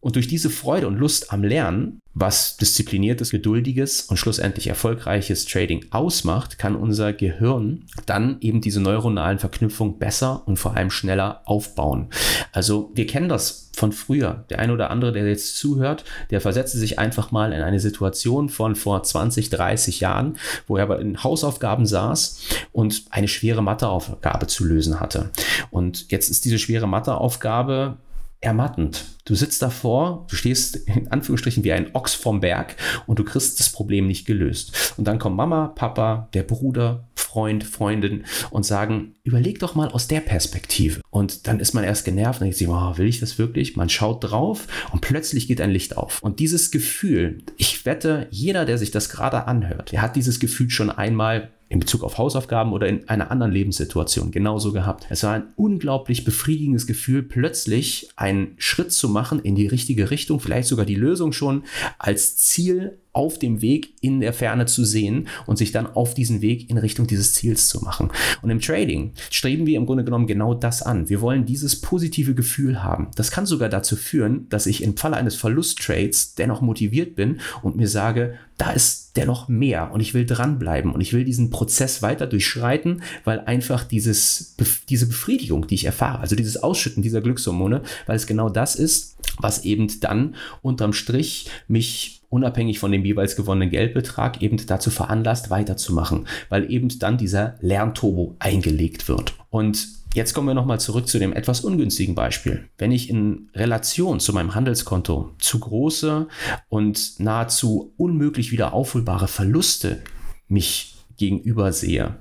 Und 0.00 0.16
durch 0.16 0.28
diese 0.28 0.48
Freude 0.48 0.88
und 0.88 0.96
Lust 0.96 1.32
am 1.32 1.44
Lernen, 1.44 2.00
was 2.20 2.56
diszipliniertes, 2.56 3.30
geduldiges 3.30 4.02
und 4.02 4.16
schlussendlich 4.16 4.66
erfolgreiches 4.66 5.44
Trading 5.44 5.86
ausmacht, 5.90 6.58
kann 6.58 6.74
unser 6.74 7.12
Gehirn 7.12 7.84
dann 8.06 8.38
eben 8.40 8.60
diese 8.60 8.80
neuronalen 8.80 9.38
Verknüpfungen 9.38 9.98
besser 9.98 10.42
und 10.46 10.58
vor 10.58 10.76
allem 10.76 10.90
schneller 10.90 11.42
aufbauen. 11.44 12.08
Also 12.52 12.90
wir 12.94 13.06
kennen 13.06 13.28
das 13.28 13.70
von 13.78 13.92
früher. 13.92 14.44
Der 14.50 14.58
eine 14.58 14.72
oder 14.72 14.90
andere, 14.90 15.12
der 15.12 15.28
jetzt 15.28 15.56
zuhört, 15.56 16.04
der 16.30 16.40
versetzte 16.40 16.78
sich 16.78 16.98
einfach 16.98 17.30
mal 17.30 17.52
in 17.52 17.62
eine 17.62 17.78
Situation 17.78 18.48
von 18.48 18.74
vor 18.74 19.02
20, 19.02 19.50
30 19.50 20.00
Jahren, 20.00 20.36
wo 20.66 20.76
er 20.76 20.86
bei 20.86 20.96
den 20.96 21.22
Hausaufgaben 21.22 21.86
saß 21.86 22.40
und 22.72 23.04
eine 23.10 23.28
schwere 23.28 23.62
Matheaufgabe 23.62 24.48
zu 24.48 24.64
lösen 24.64 24.98
hatte. 24.98 25.30
Und 25.70 26.10
jetzt 26.10 26.28
ist 26.28 26.44
diese 26.44 26.58
schwere 26.58 26.88
Matheaufgabe 26.88 27.96
ermattend. 28.40 29.04
Du 29.24 29.34
sitzt 29.34 29.60
davor, 29.62 30.26
du 30.30 30.36
stehst 30.36 30.76
in 30.88 31.08
Anführungsstrichen 31.08 31.64
wie 31.64 31.72
ein 31.72 31.94
Ochs 31.94 32.14
vom 32.14 32.40
Berg 32.40 32.76
und 33.06 33.18
du 33.18 33.24
kriegst 33.24 33.58
das 33.58 33.70
Problem 33.70 34.06
nicht 34.06 34.26
gelöst. 34.26 34.94
Und 34.96 35.06
dann 35.06 35.18
kommen 35.18 35.36
Mama, 35.36 35.68
Papa, 35.68 36.28
der 36.34 36.44
Bruder, 36.44 37.08
Freund, 37.14 37.64
Freundin 37.64 38.24
und 38.50 38.64
sagen, 38.64 39.14
überleg 39.22 39.58
doch 39.58 39.74
mal 39.74 39.88
aus 39.88 40.08
der 40.08 40.20
Perspektive. 40.20 41.02
Und 41.10 41.46
dann 41.46 41.60
ist 41.60 41.74
man 41.74 41.84
erst 41.84 42.04
genervt 42.04 42.40
und 42.40 42.46
denkt 42.46 42.56
sich, 42.56 42.68
oh, 42.68 42.96
will 42.96 43.06
ich 43.06 43.20
das 43.20 43.38
wirklich? 43.38 43.76
Man 43.76 43.90
schaut 43.90 44.24
drauf 44.24 44.66
und 44.92 45.02
plötzlich 45.02 45.46
geht 45.46 45.60
ein 45.60 45.70
Licht 45.70 45.96
auf. 45.96 46.22
Und 46.22 46.40
dieses 46.40 46.70
Gefühl, 46.70 47.42
ich 47.58 47.84
wette, 47.84 48.28
jeder, 48.30 48.64
der 48.64 48.78
sich 48.78 48.92
das 48.92 49.10
gerade 49.10 49.46
anhört, 49.46 49.92
der 49.92 50.00
hat 50.00 50.16
dieses 50.16 50.40
Gefühl 50.40 50.70
schon 50.70 50.90
einmal 50.90 51.50
in 51.68 51.80
Bezug 51.80 52.02
auf 52.02 52.18
Hausaufgaben 52.18 52.72
oder 52.72 52.88
in 52.88 53.08
einer 53.08 53.30
anderen 53.30 53.52
Lebenssituation 53.52 54.30
genauso 54.30 54.72
gehabt. 54.72 55.06
Es 55.10 55.22
war 55.22 55.34
ein 55.34 55.48
unglaublich 55.56 56.24
befriedigendes 56.24 56.86
Gefühl, 56.86 57.22
plötzlich 57.22 58.08
einen 58.16 58.54
Schritt 58.56 58.92
zu 58.92 59.08
machen 59.08 59.40
in 59.40 59.54
die 59.54 59.66
richtige 59.66 60.10
Richtung, 60.10 60.40
vielleicht 60.40 60.68
sogar 60.68 60.86
die 60.86 60.94
Lösung 60.94 61.32
schon 61.32 61.64
als 61.98 62.36
Ziel 62.36 62.98
auf 63.18 63.36
dem 63.36 63.60
Weg 63.60 63.94
in 64.00 64.20
der 64.20 64.32
Ferne 64.32 64.66
zu 64.66 64.84
sehen 64.84 65.26
und 65.44 65.58
sich 65.58 65.72
dann 65.72 65.88
auf 65.88 66.14
diesen 66.14 66.40
Weg 66.40 66.70
in 66.70 66.78
Richtung 66.78 67.08
dieses 67.08 67.34
Ziels 67.34 67.66
zu 67.66 67.80
machen. 67.80 68.10
Und 68.42 68.50
im 68.50 68.60
Trading 68.60 69.10
streben 69.28 69.66
wir 69.66 69.76
im 69.76 69.86
Grunde 69.86 70.04
genommen 70.04 70.28
genau 70.28 70.54
das 70.54 70.82
an. 70.82 71.08
Wir 71.08 71.20
wollen 71.20 71.44
dieses 71.44 71.80
positive 71.80 72.36
Gefühl 72.36 72.84
haben. 72.84 73.08
Das 73.16 73.32
kann 73.32 73.44
sogar 73.44 73.68
dazu 73.68 73.96
führen, 73.96 74.48
dass 74.50 74.66
ich 74.66 74.84
im 74.84 74.96
Falle 74.96 75.16
eines 75.16 75.34
Verlusttrades 75.34 76.36
dennoch 76.36 76.60
motiviert 76.60 77.16
bin 77.16 77.40
und 77.62 77.74
mir 77.74 77.88
sage, 77.88 78.34
da 78.56 78.70
ist 78.70 79.16
dennoch 79.16 79.48
mehr 79.48 79.90
und 79.92 80.00
ich 80.00 80.14
will 80.14 80.24
dranbleiben 80.24 80.92
und 80.92 81.00
ich 81.00 81.12
will 81.12 81.24
diesen 81.24 81.50
Prozess 81.50 82.02
weiter 82.02 82.28
durchschreiten, 82.28 83.02
weil 83.24 83.40
einfach 83.40 83.82
dieses, 83.82 84.54
diese 84.88 85.08
Befriedigung, 85.08 85.66
die 85.66 85.74
ich 85.74 85.86
erfahre, 85.86 86.20
also 86.20 86.36
dieses 86.36 86.62
Ausschütten 86.62 87.02
dieser 87.02 87.20
Glückshormone, 87.20 87.82
weil 88.06 88.16
es 88.16 88.28
genau 88.28 88.48
das 88.48 88.76
ist, 88.76 89.16
was 89.38 89.64
eben 89.64 89.88
dann 90.00 90.36
unterm 90.62 90.92
Strich 90.92 91.50
mich 91.66 92.17
unabhängig 92.28 92.78
von 92.78 92.92
dem 92.92 93.04
jeweils 93.04 93.36
gewonnenen 93.36 93.70
Geldbetrag 93.70 94.42
eben 94.42 94.58
dazu 94.66 94.90
veranlasst, 94.90 95.50
weiterzumachen, 95.50 96.26
weil 96.48 96.70
eben 96.70 96.88
dann 96.98 97.18
dieser 97.18 97.56
Lernturbo 97.60 98.36
eingelegt 98.38 99.08
wird. 99.08 99.34
Und 99.50 99.98
Jetzt 100.14 100.32
kommen 100.32 100.48
wir 100.48 100.54
nochmal 100.54 100.80
zurück 100.80 101.06
zu 101.06 101.18
dem 101.18 101.34
etwas 101.34 101.60
ungünstigen 101.60 102.14
Beispiel. 102.14 102.70
Wenn 102.78 102.92
ich 102.92 103.10
in 103.10 103.50
Relation 103.54 104.20
zu 104.20 104.32
meinem 104.32 104.54
Handelskonto 104.54 105.32
zu 105.38 105.60
große 105.60 106.28
und 106.70 107.20
nahezu 107.20 107.92
unmöglich 107.98 108.50
wieder 108.50 108.72
aufholbare 108.72 109.28
Verluste 109.28 110.02
mich 110.48 110.96
gegenüber 111.18 111.72
sehe 111.72 112.16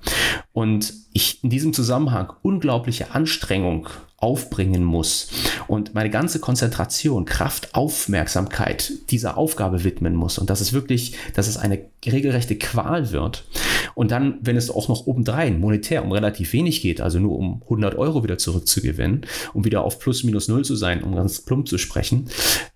und 0.52 0.94
ich 1.14 1.44
in 1.44 1.50
diesem 1.50 1.72
Zusammenhang 1.72 2.34
unglaubliche 2.42 3.12
Anstrengung 3.12 3.88
aufbringen 4.18 4.84
muss. 4.84 5.30
Und 5.68 5.94
meine 5.94 6.10
ganze 6.10 6.40
Konzentration, 6.40 7.26
Kraft, 7.26 7.76
Aufmerksamkeit 7.76 8.92
dieser 9.12 9.38
Aufgabe 9.38 9.84
widmen 9.84 10.16
muss. 10.16 10.40
Und 10.40 10.50
dass 10.50 10.60
es 10.60 10.74
wirklich, 10.74 11.16
dass 11.36 11.48
es 11.48 11.58
eine 11.58 11.80
regelrechte 12.10 12.56
Qual 12.58 13.12
wird. 13.12 13.46
Und 13.96 14.12
dann, 14.12 14.38
wenn 14.42 14.58
es 14.58 14.70
auch 14.70 14.90
noch 14.90 15.08
obendrein 15.08 15.60
monetär 15.60 16.04
um 16.04 16.12
relativ 16.12 16.54
wenig 16.54 16.82
geht, 16.82 17.02
also 17.02 17.20
nur 17.20 17.38
um 17.38 17.62
100 17.64 17.96
Euro 17.96 18.24
wieder 18.24 18.38
zurückzugewinnen, 18.38 19.22
um 19.54 19.66
wieder 19.66 19.84
auf 19.84 20.00
plus 20.00 20.24
minus 20.24 20.48
null 20.48 20.64
zu 20.64 20.76
sein, 20.76 21.04
um 21.04 21.16
ganz 21.16 21.42
plump 21.42 21.68
zu 21.68 21.78
sprechen, 21.78 22.30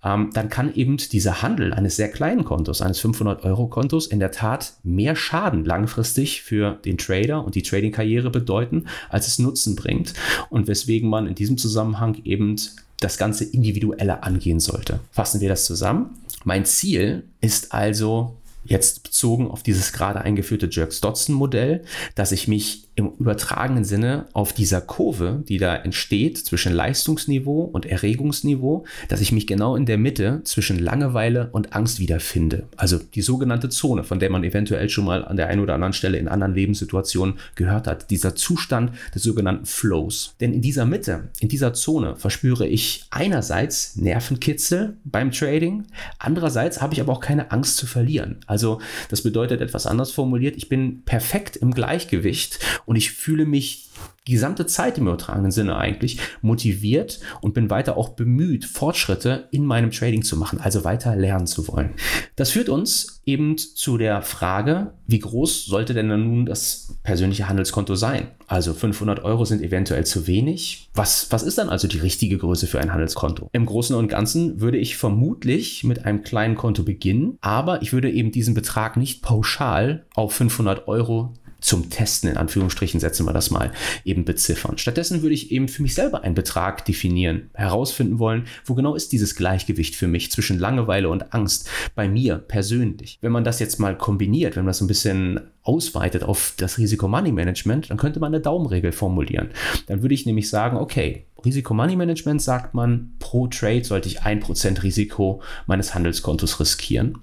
ähm, 0.03 0.31
dann 0.33 0.49
kann 0.49 0.73
eben 0.73 0.97
dieser 0.97 1.41
Handel 1.41 1.73
eines 1.73 1.95
sehr 1.95 2.09
kleinen 2.09 2.43
Kontos, 2.43 2.81
eines 2.81 2.99
500 2.99 3.43
Euro 3.43 3.67
Kontos 3.67 4.07
in 4.07 4.19
der 4.19 4.31
Tat 4.31 4.73
mehr 4.83 5.15
Schaden 5.15 5.63
langfristig 5.63 6.41
für 6.41 6.79
den 6.85 6.97
Trader 6.97 7.45
und 7.45 7.55
die 7.55 7.61
Trading-Karriere 7.61 8.31
bedeuten, 8.31 8.85
als 9.09 9.27
es 9.27 9.37
Nutzen 9.37 9.75
bringt 9.75 10.13
und 10.49 10.67
weswegen 10.67 11.09
man 11.09 11.27
in 11.27 11.35
diesem 11.35 11.57
Zusammenhang 11.57 12.17
eben 12.23 12.55
das 12.99 13.17
Ganze 13.17 13.43
individueller 13.45 14.23
angehen 14.23 14.59
sollte. 14.59 14.99
Fassen 15.11 15.41
wir 15.41 15.49
das 15.49 15.65
zusammen. 15.65 16.11
Mein 16.43 16.65
Ziel 16.65 17.23
ist 17.41 17.73
also, 17.73 18.35
jetzt 18.63 19.03
bezogen 19.03 19.49
auf 19.49 19.63
dieses 19.63 19.93
gerade 19.93 20.21
eingeführte 20.21 20.69
Jerks-Dodson-Modell, 20.71 21.83
dass 22.15 22.31
ich 22.31 22.47
mich 22.47 22.89
im 23.01 23.13
übertragenen 23.19 23.83
Sinne 23.83 24.25
auf 24.33 24.53
dieser 24.53 24.79
Kurve, 24.79 25.43
die 25.47 25.57
da 25.57 25.75
entsteht 25.75 26.37
zwischen 26.37 26.73
Leistungsniveau 26.73 27.63
und 27.63 27.85
Erregungsniveau, 27.85 28.85
dass 29.09 29.21
ich 29.21 29.31
mich 29.31 29.47
genau 29.47 29.75
in 29.75 29.85
der 29.85 29.97
Mitte 29.97 30.41
zwischen 30.43 30.79
Langeweile 30.79 31.49
und 31.51 31.73
Angst 31.75 31.99
wiederfinde. 31.99 32.67
Also 32.77 32.99
die 32.99 33.21
sogenannte 33.21 33.69
Zone, 33.69 34.03
von 34.03 34.19
der 34.19 34.29
man 34.29 34.43
eventuell 34.43 34.89
schon 34.89 35.05
mal 35.05 35.25
an 35.25 35.35
der 35.35 35.47
einen 35.47 35.61
oder 35.61 35.73
anderen 35.73 35.93
Stelle 35.93 36.17
in 36.17 36.27
anderen 36.27 36.53
Lebenssituationen 36.53 37.35
gehört 37.55 37.87
hat. 37.87 38.11
Dieser 38.11 38.35
Zustand 38.35 38.91
des 39.15 39.23
sogenannten 39.23 39.65
Flows. 39.65 40.35
Denn 40.39 40.53
in 40.53 40.61
dieser 40.61 40.85
Mitte, 40.85 41.29
in 41.39 41.49
dieser 41.49 41.73
Zone 41.73 42.15
verspüre 42.15 42.67
ich 42.67 43.05
einerseits 43.09 43.95
Nervenkitzel 43.95 44.97
beim 45.03 45.31
Trading, 45.31 45.85
andererseits 46.19 46.81
habe 46.81 46.93
ich 46.93 47.01
aber 47.01 47.13
auch 47.13 47.19
keine 47.19 47.51
Angst 47.51 47.77
zu 47.77 47.87
verlieren. 47.87 48.37
Also 48.45 48.79
das 49.09 49.23
bedeutet 49.23 49.61
etwas 49.61 49.87
anders 49.87 50.11
formuliert, 50.11 50.55
ich 50.55 50.69
bin 50.69 51.01
perfekt 51.03 51.55
im 51.55 51.73
Gleichgewicht 51.73 52.59
und 52.91 52.97
ich 52.97 53.11
fühle 53.11 53.45
mich 53.45 53.87
die 54.27 54.33
gesamte 54.33 54.65
Zeit 54.65 54.97
im 54.97 55.07
übertragenen 55.07 55.51
Sinne 55.51 55.77
eigentlich 55.77 56.19
motiviert 56.41 57.21
und 57.39 57.53
bin 57.53 57.69
weiter 57.69 57.95
auch 57.95 58.09
bemüht, 58.09 58.65
Fortschritte 58.65 59.47
in 59.51 59.65
meinem 59.65 59.91
Trading 59.91 60.23
zu 60.23 60.35
machen, 60.35 60.59
also 60.59 60.83
weiter 60.83 61.15
lernen 61.15 61.47
zu 61.47 61.69
wollen. 61.69 61.91
Das 62.35 62.51
führt 62.51 62.67
uns 62.67 63.21
eben 63.25 63.57
zu 63.57 63.97
der 63.97 64.21
Frage, 64.21 64.93
wie 65.07 65.19
groß 65.19 65.65
sollte 65.65 65.93
denn 65.93 66.07
nun 66.07 66.45
das 66.45 66.97
persönliche 67.03 67.47
Handelskonto 67.47 67.95
sein? 67.95 68.27
Also 68.47 68.73
500 68.73 69.23
Euro 69.23 69.45
sind 69.45 69.61
eventuell 69.61 70.05
zu 70.05 70.27
wenig. 70.27 70.89
Was, 70.93 71.31
was 71.31 71.43
ist 71.43 71.57
dann 71.57 71.69
also 71.69 71.87
die 71.87 71.99
richtige 71.99 72.37
Größe 72.37 72.67
für 72.67 72.79
ein 72.79 72.91
Handelskonto? 72.91 73.49
Im 73.53 73.65
Großen 73.65 73.95
und 73.95 74.09
Ganzen 74.09 74.59
würde 74.59 74.77
ich 74.77 74.97
vermutlich 74.97 75.83
mit 75.83 76.05
einem 76.05 76.23
kleinen 76.23 76.55
Konto 76.55 76.83
beginnen, 76.83 77.37
aber 77.39 77.81
ich 77.81 77.93
würde 77.93 78.11
eben 78.11 78.31
diesen 78.31 78.53
Betrag 78.53 78.97
nicht 78.97 79.21
pauschal 79.21 80.05
auf 80.13 80.33
500 80.33 80.87
Euro 80.87 81.33
zum 81.61 81.89
Testen, 81.89 82.29
in 82.29 82.37
Anführungsstrichen 82.37 82.99
setzen 82.99 83.25
wir 83.25 83.33
das 83.33 83.51
mal, 83.51 83.71
eben 84.03 84.25
beziffern. 84.25 84.77
Stattdessen 84.77 85.21
würde 85.21 85.35
ich 85.35 85.51
eben 85.51 85.67
für 85.67 85.81
mich 85.81 85.93
selber 85.93 86.23
einen 86.23 86.35
Betrag 86.35 86.83
definieren, 86.85 87.49
herausfinden 87.53 88.19
wollen, 88.19 88.47
wo 88.65 88.73
genau 88.73 88.95
ist 88.95 89.11
dieses 89.11 89.35
Gleichgewicht 89.35 89.95
für 89.95 90.07
mich 90.07 90.31
zwischen 90.31 90.59
Langeweile 90.59 91.09
und 91.09 91.33
Angst 91.33 91.69
bei 91.95 92.09
mir 92.09 92.37
persönlich. 92.37 93.19
Wenn 93.21 93.31
man 93.31 93.43
das 93.43 93.59
jetzt 93.59 93.79
mal 93.79 93.97
kombiniert, 93.97 94.55
wenn 94.55 94.63
man 94.63 94.71
das 94.71 94.81
ein 94.81 94.87
bisschen 94.87 95.39
ausweitet 95.63 96.23
auf 96.23 96.55
das 96.57 96.77
Risiko-Money-Management, 96.77 97.91
dann 97.91 97.97
könnte 97.97 98.19
man 98.19 98.33
eine 98.33 98.41
Daumenregel 98.41 98.91
formulieren. 98.91 99.49
Dann 99.85 100.01
würde 100.01 100.15
ich 100.15 100.25
nämlich 100.25 100.49
sagen, 100.49 100.77
okay, 100.77 101.25
Risiko-Money-Management 101.45 102.41
sagt 102.41 102.73
man, 102.73 103.13
pro 103.19 103.47
Trade 103.47 103.83
sollte 103.83 104.07
ich 104.07 104.21
1% 104.21 104.83
Risiko 104.83 105.41
meines 105.65 105.93
Handelskontos 105.93 106.59
riskieren. 106.59 107.17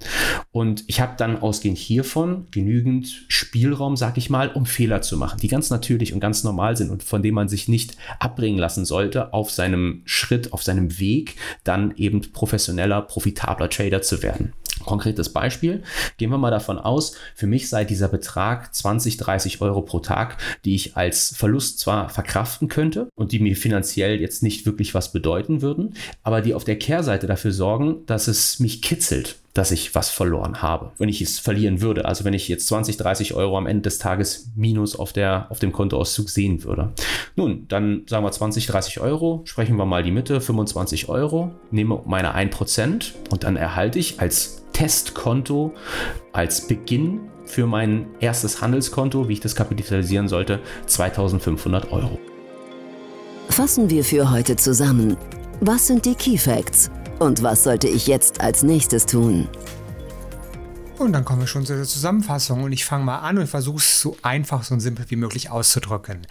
Und 0.51 0.85
ich 0.87 1.01
habe 1.01 1.15
dann 1.17 1.41
ausgehend 1.41 1.79
hiervon 1.79 2.47
genügend 2.51 3.25
Spielraum, 3.29 3.97
sag 3.97 4.17
ich 4.19 4.31
mal, 4.31 4.49
um 4.49 4.67
Fehler 4.67 5.03
zu 5.03 5.17
machen, 5.17 5.41
die 5.41 5.49
ganz 5.49 5.71
natürlich 5.71 6.13
und 6.13 6.21
ganz 6.21 6.45
normal 6.45 6.77
sind 6.77 6.91
und 6.91 7.03
von 7.03 7.23
denen 7.23 7.35
man 7.35 7.49
sich 7.49 7.69
nicht 7.69 7.97
abbringen 8.19 8.59
lassen 8.59 8.85
sollte, 8.85 9.33
auf 9.33 9.51
seinem 9.51 10.03
Schritt, 10.05 10.53
auf 10.53 10.63
seinem 10.63 10.99
Weg, 10.99 11.37
dann 11.65 11.95
eben 11.97 12.21
professioneller, 12.33 13.03
profitabler 13.03 13.71
Trader 13.71 14.03
zu 14.03 14.23
werden. 14.23 14.53
Konkretes 14.85 15.33
Beispiel. 15.33 15.83
Gehen 16.17 16.31
wir 16.31 16.39
mal 16.39 16.51
davon 16.51 16.79
aus, 16.79 17.15
für 17.35 17.47
mich 17.47 17.69
sei 17.69 17.85
dieser 17.85 18.09
Betrag 18.09 18.75
20, 18.75 19.17
30 19.19 19.61
Euro 19.61 19.83
pro 19.83 19.99
Tag, 19.99 20.39
die 20.65 20.75
ich 20.75 20.97
als 20.97 21.35
Verlust 21.37 21.81
zwar 21.81 22.09
verkraften 22.09 22.69
könnte 22.69 23.09
und 23.15 23.33
die 23.33 23.39
mir 23.39 23.57
finanziell 23.57 24.08
jetzt 24.17 24.43
nicht 24.43 24.67
wirklich 24.67 24.95
was 24.95 25.13
bedeuten 25.13 25.63
würden, 25.63 25.95
aber 26.23 26.41
die 26.41 26.55
auf 26.55 26.65
der 26.65 26.79
Kehrseite 26.79 27.27
dafür 27.27 27.53
sorgen, 27.53 28.07
dass 28.07 28.29
es 28.29 28.61
mich 28.61 28.83
kitzelt 28.83 29.37
dass 29.59 29.73
ich 29.73 29.95
was 29.97 30.09
verloren 30.09 30.63
habe, 30.63 30.93
wenn 30.99 31.09
ich 31.09 31.21
es 31.21 31.41
verlieren 31.41 31.81
würde. 31.81 32.05
Also 32.05 32.25
wenn 32.25 32.33
ich 32.33 32.47
jetzt 32.47 32.69
20, 32.69 32.97
30 32.97 33.35
Euro 33.35 33.59
am 33.59 33.67
Ende 33.67 33.83
des 33.83 33.99
Tages 33.99 34.53
minus 34.55 34.95
auf, 34.95 35.13
der, 35.13 35.47
auf 35.51 35.59
dem 35.59 35.73
Kontoauszug 35.73 36.31
sehen 36.31 36.63
würde. 36.63 36.93
Nun, 37.35 37.67
dann 37.67 38.03
sagen 38.07 38.25
wir 38.25 38.31
20, 38.31 38.69
30 38.69 39.01
Euro, 39.01 39.43
sprechen 39.45 39.77
wir 39.77 39.85
mal 39.85 40.05
die 40.05 40.13
Mitte, 40.13 40.41
25 40.41 41.09
Euro, 41.09 41.51
nehme 41.73 42.01
meine 42.07 42.37
1% 42.37 43.13
und 43.31 43.43
dann 43.43 43.57
erhalte 43.57 43.99
ich 43.99 44.21
als 44.21 44.65
Testkonto, 44.73 45.75
als 46.33 46.69
Beginn 46.69 47.21
für 47.45 47.67
mein 47.67 48.07
erstes 48.21 48.61
Handelskonto, 48.61 49.29
wie 49.29 49.33
ich 49.33 49.41
das 49.41 49.57
kapitalisieren 49.57 50.29
sollte, 50.29 50.61
2500 50.87 51.91
Euro. 51.91 52.21
Fassen 53.51 53.91
wir 53.91 54.05
für 54.05 54.31
heute 54.31 54.57
zusammen. 54.57 55.17
Was 55.61 55.89
sind 55.89 56.05
die 56.05 56.15
Key 56.15 56.39
Facts? 56.39 56.91
Und 57.19 57.43
was 57.43 57.65
sollte 57.65 57.89
ich 57.89 58.07
jetzt 58.07 58.41
als 58.41 58.63
nächstes 58.63 59.05
tun? 59.05 59.49
Und 60.99 61.13
dann 61.13 61.25
kommen 61.25 61.41
wir 61.41 61.47
schon 61.49 61.67
zu 61.67 61.75
der 61.75 61.85
Zusammenfassung 61.85 62.63
und 62.63 62.73
ich 62.73 62.85
fange 62.85 63.05
mal 63.05 63.19
an 63.19 63.39
und 63.39 63.49
versuche 63.49 63.79
es 63.79 64.01
so 64.01 64.17
einfach, 64.23 64.63
so 64.63 64.79
simpel 64.79 65.07
wie 65.09 65.17
möglich 65.17 65.51
auszudrücken. 65.51 66.27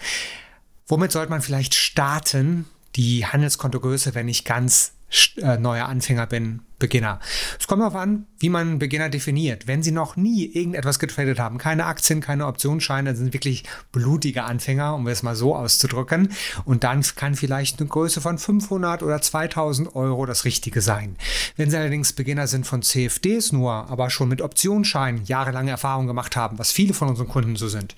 Womit 0.87 1.11
sollte 1.11 1.29
man 1.29 1.41
vielleicht 1.41 1.75
starten, 1.75 2.65
die 2.95 3.25
Handelskontogröße, 3.25 4.15
wenn 4.15 4.29
ich 4.29 4.45
ganz 4.45 4.93
äh, 5.37 5.57
neuer 5.57 5.87
Anfänger 5.87 6.27
bin, 6.27 6.61
Beginner. 6.79 7.19
Es 7.59 7.67
kommt 7.67 7.81
darauf 7.81 7.95
an, 7.95 8.25
wie 8.39 8.49
man 8.49 8.79
Beginner 8.79 9.09
definiert. 9.09 9.67
Wenn 9.67 9.83
Sie 9.83 9.91
noch 9.91 10.15
nie 10.15 10.45
irgendetwas 10.45 10.99
getradet 10.99 11.39
haben, 11.39 11.57
keine 11.57 11.85
Aktien, 11.85 12.21
keine 12.21 12.47
Optionsscheine, 12.47 13.15
sind 13.15 13.33
wirklich 13.33 13.63
blutige 13.91 14.43
Anfänger, 14.43 14.95
um 14.95 15.07
es 15.07 15.23
mal 15.23 15.35
so 15.35 15.55
auszudrücken. 15.55 16.29
Und 16.65 16.83
dann 16.83 17.03
kann 17.15 17.35
vielleicht 17.35 17.79
eine 17.79 17.89
Größe 17.89 18.21
von 18.21 18.37
500 18.37 19.03
oder 19.03 19.21
2000 19.21 19.95
Euro 19.95 20.25
das 20.25 20.45
Richtige 20.45 20.81
sein. 20.81 21.15
Wenn 21.55 21.69
Sie 21.69 21.77
allerdings 21.77 22.13
Beginner 22.13 22.47
sind 22.47 22.65
von 22.65 22.81
CFDs 22.81 23.51
nur, 23.51 23.71
aber 23.71 24.09
schon 24.09 24.29
mit 24.29 24.41
Optionsscheinen 24.41 25.25
jahrelange 25.25 25.71
Erfahrung 25.71 26.07
gemacht 26.07 26.35
haben, 26.35 26.59
was 26.59 26.71
viele 26.71 26.93
von 26.93 27.09
unseren 27.09 27.27
Kunden 27.27 27.55
so 27.55 27.67
sind, 27.67 27.95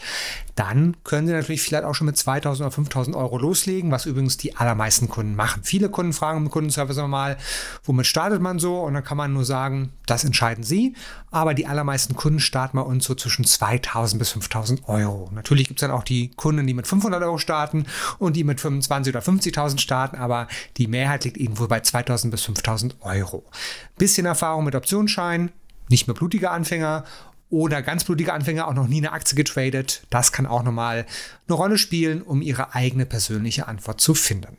dann 0.56 0.98
können 1.04 1.28
Sie 1.28 1.34
natürlich 1.34 1.62
vielleicht 1.62 1.86
auch 1.86 1.96
schon 1.96 2.08
mit 2.08 2.18
2000 2.18 2.66
oder 2.66 2.72
5000 2.72 3.16
Euro 3.16 3.38
loslegen, 3.38 3.92
was 3.92 4.06
übrigens 4.06 4.38
die 4.38 4.58
allermeisten 4.58 5.08
Kunden 5.08 5.36
machen. 5.36 5.64
Viele 5.64 5.90
Kunden 5.90 6.12
fragen 6.12 6.40
im 6.40 6.50
Kundenservice 6.50 6.98
mal, 7.08 7.38
womit 7.84 8.06
startet 8.06 8.42
man 8.42 8.60
so? 8.60 8.80
und 8.90 8.94
dann 8.94 9.04
kann 9.04 9.18
man 9.18 9.34
nur 9.34 9.46
sagen, 9.46 9.94
das 10.06 10.24
entscheiden 10.30 10.64
Sie. 10.64 10.96
Aber 11.32 11.54
die 11.54 11.68
allermeisten 11.68 12.16
Kunden 12.16 12.40
starten 12.40 12.78
bei 12.78 12.84
uns 12.84 13.06
so 13.06 13.16
zwischen 13.16 13.46
2000 13.46 14.20
bis 14.20 14.30
5000 14.32 14.88
Euro. 14.88 15.30
Natürlich 15.34 15.68
gibt 15.68 15.80
es 15.80 15.88
dann 15.88 15.96
auch 15.96 16.04
die 16.04 16.32
Kunden, 16.32 16.66
die 16.66 16.74
mit 16.74 16.88
500 16.88 17.22
Euro 17.22 17.38
starten 17.38 17.86
und 18.18 18.36
die 18.36 18.44
mit 18.44 18.60
25 18.60 19.14
oder 19.14 19.24
50.000 19.24 19.80
starten, 19.80 20.16
aber 20.18 20.48
die 20.78 20.88
Mehrheit 20.88 21.26
liegt 21.26 21.38
irgendwo 21.38 21.68
bei 21.68 21.82
2000 21.82 22.32
bis 22.32 22.44
5000 22.44 22.96
Euro. 23.02 23.44
Bisschen 23.98 24.26
Erfahrung 24.26 24.66
mit 24.66 24.76
Optionsscheinen, 24.76 25.52
nicht 25.90 26.08
mehr 26.08 26.16
blutiger 26.16 26.52
Anfänger 26.52 27.04
oder 27.50 27.82
ganz 27.82 28.04
blutiger 28.04 28.34
Anfänger 28.34 28.68
auch 28.68 28.74
noch 28.74 28.88
nie 28.88 29.00
eine 29.00 29.12
Aktie 29.12 29.36
getradet. 29.36 30.04
Das 30.10 30.32
kann 30.32 30.46
auch 30.46 30.64
nochmal 30.64 31.06
eine 31.48 31.58
Rolle 31.58 31.78
spielen, 31.78 32.22
um 32.22 32.42
ihre 32.42 32.76
eigene 32.76 33.06
persönliche 33.06 33.68
Antwort 33.68 34.00
zu 34.00 34.14
finden. 34.14 34.58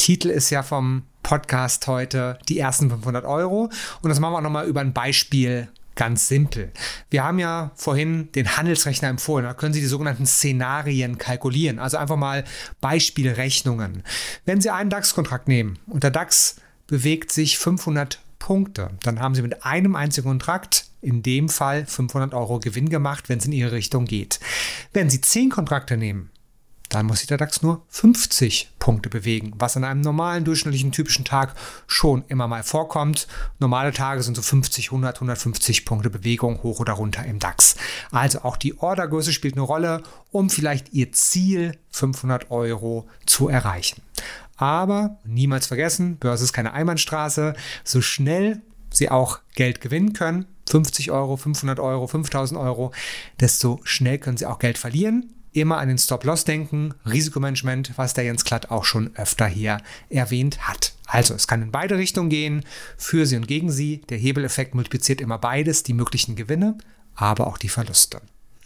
Titel 0.00 0.30
ist 0.30 0.48
ja 0.48 0.62
vom 0.62 1.02
Podcast 1.22 1.86
heute 1.86 2.38
die 2.48 2.58
ersten 2.58 2.88
500 2.88 3.26
Euro 3.26 3.68
und 4.00 4.08
das 4.08 4.18
machen 4.18 4.32
wir 4.32 4.40
nochmal 4.40 4.66
über 4.66 4.80
ein 4.80 4.94
Beispiel 4.94 5.68
ganz 5.94 6.26
simpel. 6.26 6.72
Wir 7.10 7.22
haben 7.22 7.38
ja 7.38 7.72
vorhin 7.74 8.32
den 8.32 8.56
Handelsrechner 8.56 9.08
empfohlen. 9.08 9.44
Da 9.44 9.52
können 9.52 9.74
Sie 9.74 9.82
die 9.82 9.86
sogenannten 9.86 10.24
Szenarien 10.24 11.18
kalkulieren. 11.18 11.78
Also 11.78 11.98
einfach 11.98 12.16
mal 12.16 12.44
Beispielrechnungen. 12.80 14.02
Wenn 14.46 14.62
Sie 14.62 14.70
einen 14.70 14.88
DAX-Kontrakt 14.88 15.48
nehmen 15.48 15.78
und 15.86 16.02
der 16.02 16.10
DAX 16.10 16.56
bewegt 16.86 17.30
sich 17.30 17.58
500 17.58 18.20
Punkte, 18.38 18.92
dann 19.02 19.20
haben 19.20 19.34
Sie 19.34 19.42
mit 19.42 19.66
einem 19.66 19.96
einzigen 19.96 20.28
Kontrakt 20.28 20.86
in 21.02 21.22
dem 21.22 21.50
Fall 21.50 21.84
500 21.84 22.32
Euro 22.32 22.58
Gewinn 22.58 22.88
gemacht, 22.88 23.28
wenn 23.28 23.36
es 23.38 23.44
in 23.44 23.52
Ihre 23.52 23.72
Richtung 23.72 24.06
geht. 24.06 24.40
Wenn 24.94 25.10
Sie 25.10 25.20
10 25.20 25.50
Kontrakte 25.50 25.98
nehmen, 25.98 26.30
dann 26.90 27.06
muss 27.06 27.20
sich 27.20 27.28
der 27.28 27.38
DAX 27.38 27.62
nur 27.62 27.82
50 27.88 28.72
Punkte 28.78 29.08
bewegen, 29.08 29.52
was 29.56 29.76
an 29.76 29.84
einem 29.84 30.00
normalen, 30.00 30.44
durchschnittlichen, 30.44 30.92
typischen 30.92 31.24
Tag 31.24 31.54
schon 31.86 32.24
immer 32.28 32.48
mal 32.48 32.64
vorkommt. 32.64 33.28
Normale 33.60 33.92
Tage 33.92 34.22
sind 34.22 34.36
so 34.36 34.42
50, 34.42 34.88
100, 34.88 35.16
150 35.16 35.86
Punkte 35.86 36.10
Bewegung 36.10 36.62
hoch 36.62 36.80
oder 36.80 36.94
runter 36.94 37.24
im 37.24 37.38
DAX. 37.38 37.76
Also 38.10 38.42
auch 38.42 38.56
die 38.56 38.76
Ordergröße 38.78 39.32
spielt 39.32 39.54
eine 39.54 39.62
Rolle, 39.62 40.02
um 40.32 40.50
vielleicht 40.50 40.92
Ihr 40.92 41.12
Ziel 41.12 41.78
500 41.92 42.50
Euro 42.50 43.08
zu 43.24 43.48
erreichen. 43.48 44.02
Aber 44.56 45.18
niemals 45.24 45.68
vergessen, 45.68 46.16
Börse 46.16 46.44
ist 46.44 46.52
keine 46.52 46.72
Einbahnstraße. 46.72 47.54
So 47.84 48.02
schnell 48.02 48.62
Sie 48.92 49.08
auch 49.08 49.38
Geld 49.54 49.80
gewinnen 49.80 50.12
können, 50.12 50.46
50 50.68 51.12
Euro, 51.12 51.36
500 51.36 51.78
Euro, 51.78 52.08
5000 52.08 52.58
Euro, 52.60 52.92
desto 53.38 53.80
schnell 53.84 54.18
können 54.18 54.36
Sie 54.36 54.46
auch 54.46 54.58
Geld 54.58 54.76
verlieren 54.76 55.32
immer 55.52 55.78
an 55.78 55.88
den 55.88 55.98
Stop-Loss 55.98 56.44
denken, 56.44 56.94
Risikomanagement, 57.04 57.92
was 57.96 58.14
der 58.14 58.24
Jens 58.24 58.44
Klatt 58.44 58.70
auch 58.70 58.84
schon 58.84 59.14
öfter 59.16 59.46
hier 59.46 59.78
erwähnt 60.08 60.66
hat. 60.68 60.94
Also, 61.06 61.34
es 61.34 61.48
kann 61.48 61.62
in 61.62 61.72
beide 61.72 61.98
Richtungen 61.98 62.30
gehen, 62.30 62.64
für 62.96 63.26
Sie 63.26 63.36
und 63.36 63.48
gegen 63.48 63.70
Sie. 63.70 64.02
Der 64.08 64.18
Hebeleffekt 64.18 64.74
multipliziert 64.74 65.20
immer 65.20 65.38
beides, 65.38 65.82
die 65.82 65.94
möglichen 65.94 66.36
Gewinne, 66.36 66.78
aber 67.14 67.48
auch 67.48 67.58
die 67.58 67.68
Verluste. 67.68 68.20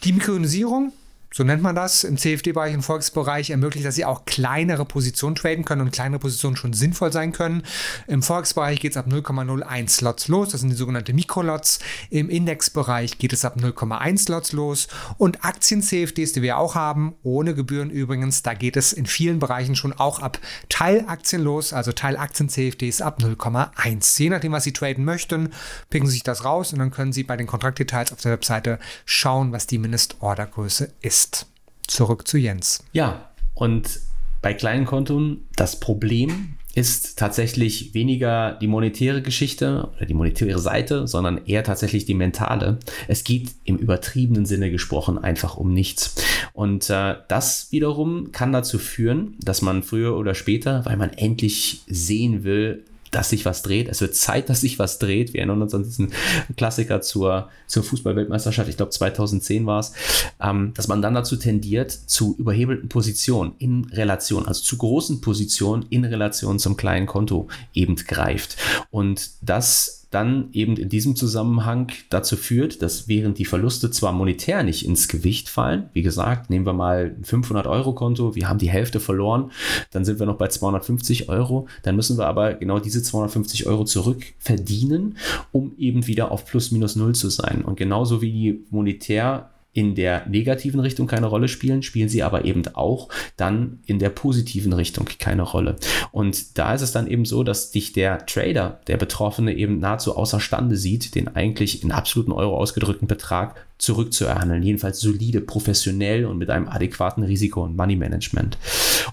Die 0.05 0.12
Mikronisierung 0.12 0.92
so 1.37 1.42
nennt 1.42 1.62
man 1.62 1.75
das 1.75 2.05
im 2.05 2.16
CFD-Bereich, 2.16 2.73
im 2.73 2.83
Volksbereich, 2.85 3.51
ermöglicht, 3.51 3.85
dass 3.85 3.97
sie 3.97 4.05
auch 4.05 4.25
kleinere 4.25 4.85
Positionen 4.85 5.35
traden 5.35 5.64
können 5.64 5.81
und 5.81 5.90
kleinere 5.90 6.20
Positionen 6.20 6.55
schon 6.55 6.73
sinnvoll 6.75 7.11
sein 7.11 7.33
können. 7.33 7.64
Im 8.07 8.23
Volksbereich 8.23 8.79
geht 8.79 8.92
es 8.92 8.97
ab 8.97 9.09
0,01 9.09 9.88
Slots 9.88 10.29
los, 10.29 10.51
das 10.51 10.61
sind 10.61 10.70
die 10.70 10.77
sogenannten 10.77 11.16
Mikrolots. 11.16 11.81
Im 12.09 12.31
Indexbereich 12.31 13.18
geht 13.18 13.33
es 13.33 13.44
ab 13.44 13.57
0,1 13.57 14.18
Slots 14.18 14.53
los 14.53 14.87
und 15.18 15.44
Aktien-CFDs, 15.44 16.35
die 16.35 16.42
wir 16.42 16.57
auch 16.57 16.77
haben, 16.77 17.16
ohne 17.25 17.57
Gebühren 17.57 17.90
übrigens, 17.90 18.44
da 18.44 18.55
geht 18.55 18.77
es 18.77 18.92
in 18.92 19.07
vielen 19.07 19.40
Bereichen 19.40 19.75
schon 19.75 19.92
auch 19.92 20.20
ab 20.20 20.38
Teilaktien 20.68 21.42
los, 21.42 21.73
also 21.73 21.90
Teilaktien-CFDs 21.90 23.01
ab 23.01 23.18
0,1. 23.20 24.23
Je 24.23 24.31
nachdem, 24.31 24.53
was 24.53 24.62
Sie 24.62 24.73
traden 24.73 25.05
möchten, 25.05 25.49
picken 25.90 26.07
Sie 26.07 26.12
sich 26.12 26.23
das 26.23 26.44
raus 26.44 26.73
und 26.73 26.79
dann 26.79 26.92
können 26.92 27.12
Sie 27.12 27.25
bei 27.25 27.37
den 27.37 27.49
Kontraktdetails 27.49 28.12
auf 28.12 28.20
der 28.20 28.31
Webseite 28.31 28.79
schauen, 29.05 29.51
was 29.51 29.66
die 29.66 29.79
Mindestordergröße 29.79 30.92
ist 31.01 31.24
ist. 31.25 31.47
Zurück 31.87 32.27
zu 32.27 32.39
Jens. 32.39 32.85
Ja, 32.93 33.31
und 33.55 34.01
bei 34.43 34.55
kleinen 34.55 34.87
Konten 34.87 35.47
das 35.57 35.81
Problem 35.81 36.55
ist 36.75 37.19
tatsächlich 37.19 37.95
weniger 37.95 38.59
die 38.61 38.67
monetäre 38.67 39.23
Geschichte 39.23 39.89
oder 39.97 40.07
die 40.07 40.15
monetäre 40.15 40.59
Seite, 40.59 41.07
sondern 41.07 41.47
eher 41.47 41.63
tatsächlich 41.63 42.05
die 42.05 42.15
mentale. 42.15 42.79
Es 43.07 43.23
geht 43.23 43.51
im 43.65 43.77
übertriebenen 43.77 44.45
Sinne 44.45 44.73
gesprochen 44.73 45.17
einfach 45.19 45.57
um 45.57 45.73
nichts. 45.73 46.17
Und 46.53 46.91
äh, 46.91 47.15
das 47.29 47.69
wiederum 47.71 48.33
kann 48.33 48.53
dazu 48.53 48.79
führen, 48.79 49.37
dass 49.41 49.63
man 49.63 49.85
früher 49.85 50.17
oder 50.17 50.35
später, 50.35 50.85
weil 50.85 50.97
man 50.97 51.11
endlich 51.11 51.83
sehen 51.87 52.43
will, 52.43 52.85
dass 53.14 53.31
sich 53.31 53.44
was 53.44 53.62
dreht. 53.62 53.88
Es 53.88 54.00
wird 54.00 54.16
Zeit, 54.16 54.48
dass 54.48 54.61
sich 54.61 54.79
was 54.79 54.98
dreht. 54.98 55.33
Wir 55.33 55.40
erinnern 55.40 55.62
uns 55.62 55.74
an 55.74 55.85
diesen 55.85 56.12
Klassiker 56.57 57.00
zur, 57.00 57.48
zur 57.66 57.85
Fußballweltmeisterschaft, 57.85 58.68
ich 58.68 58.77
glaube 58.77 58.90
2010 58.90 59.66
war 59.66 59.81
es, 59.81 59.92
ähm, 60.40 60.72
dass 60.74 60.88
man 60.88 61.00
dann 61.00 61.14
dazu 61.14 61.37
tendiert, 61.37 61.92
zu 61.92 62.35
überhebelten 62.37 62.88
Positionen 62.88 63.55
in 63.59 63.85
Relation, 63.85 64.46
also 64.46 64.62
zu 64.62 64.77
großen 64.77 65.20
Positionen 65.20 65.87
in 65.90 66.05
Relation 66.05 66.59
zum 66.59 66.77
kleinen 66.77 67.07
Konto 67.07 67.48
eben 67.72 67.94
greift. 67.96 68.57
Und 68.90 69.31
das 69.40 70.04
dann 70.14 70.48
eben 70.53 70.77
in 70.77 70.88
diesem 70.88 71.16
Zusammenhang 71.16 71.90
dazu 72.09 72.37
führt, 72.37 72.83
dass 72.83 73.09
während 73.09 73.38
die 73.38 73.44
Verluste 73.44 73.90
zwar 73.90 74.12
monetär 74.12 74.62
nicht 74.62 74.87
ins 74.87 75.09
Gewicht 75.09 75.48
fallen, 75.48 75.88
wie 75.92 76.03
gesagt, 76.03 76.50
nehmen 76.50 76.66
wir 76.66 76.72
mal 76.72 77.14
ein 77.18 77.24
500 77.24 77.66
Euro 77.66 77.94
Konto, 77.94 78.35
wir 78.35 78.48
haben 78.48 78.59
die 78.59 78.70
Hälfte 78.70 79.00
verloren, 79.00 79.50
dann 79.90 80.05
sind 80.05 80.18
wir 80.18 80.27
noch 80.27 80.37
bei 80.37 80.48
250 80.48 81.29
Euro, 81.29 81.66
dann 81.83 81.96
müssen 81.96 82.16
wir 82.16 82.27
aber 82.27 82.55
genau 82.55 82.79
diese 82.79 83.03
250 83.03 83.66
Euro 83.66 83.85
zurückverdienen, 83.85 85.16
um 85.53 85.72
eben 85.79 86.07
wieder 86.07 86.31
auf 86.31 86.46
plus 86.46 86.70
minus 86.70 86.96
null 86.96 87.14
zu 87.14 87.29
sein. 87.31 87.62
Und 87.62 87.77
genauso 87.77 88.22
wie 88.22 88.33
die 88.33 88.64
monetär 88.70 89.50
in 89.75 89.97
der 89.97 90.27
negativen 90.27 90.81
Richtung 90.81 91.07
keine 91.09 91.27
Rolle 91.27 91.49
spielen, 91.49 91.83
spielen 91.83 92.09
sie 92.09 92.23
aber 92.23 92.45
eben 92.45 92.63
auch 92.75 93.09
dann 93.37 93.81
in 93.87 93.99
der 93.99 94.09
positiven 94.09 94.73
Richtung 94.73 95.09
keine 95.19 95.43
Rolle. 95.43 95.77
Und 96.13 96.57
da 96.59 96.73
ist 96.75 96.81
es 96.81 96.93
dann 96.93 97.09
eben 97.09 97.25
so, 97.25 97.43
dass 97.43 97.73
dich 97.73 97.93
der 97.93 98.25
Trader, 98.25 98.81
der 98.87 98.97
Betroffene 98.97 99.53
eben 99.53 99.81
nahezu 99.81 100.17
außerstande 100.17 100.77
sieht, 100.77 101.17
den 101.17 101.29
eigentlich 101.29 101.83
in 101.83 101.91
absoluten 101.91 102.33
Euro 102.33 102.57
ausgedrückten 102.57 103.09
Betrag 103.09 103.67
zurückzuerhandeln. 103.79 104.63
Jedenfalls 104.63 105.01
solide, 105.01 105.41
professionell 105.41 106.25
und 106.25 106.39
mit 106.39 106.51
einem 106.51 106.69
adäquaten 106.69 107.25
Risiko- 107.25 107.65
und 107.65 107.77
Money-Management. 107.77 108.59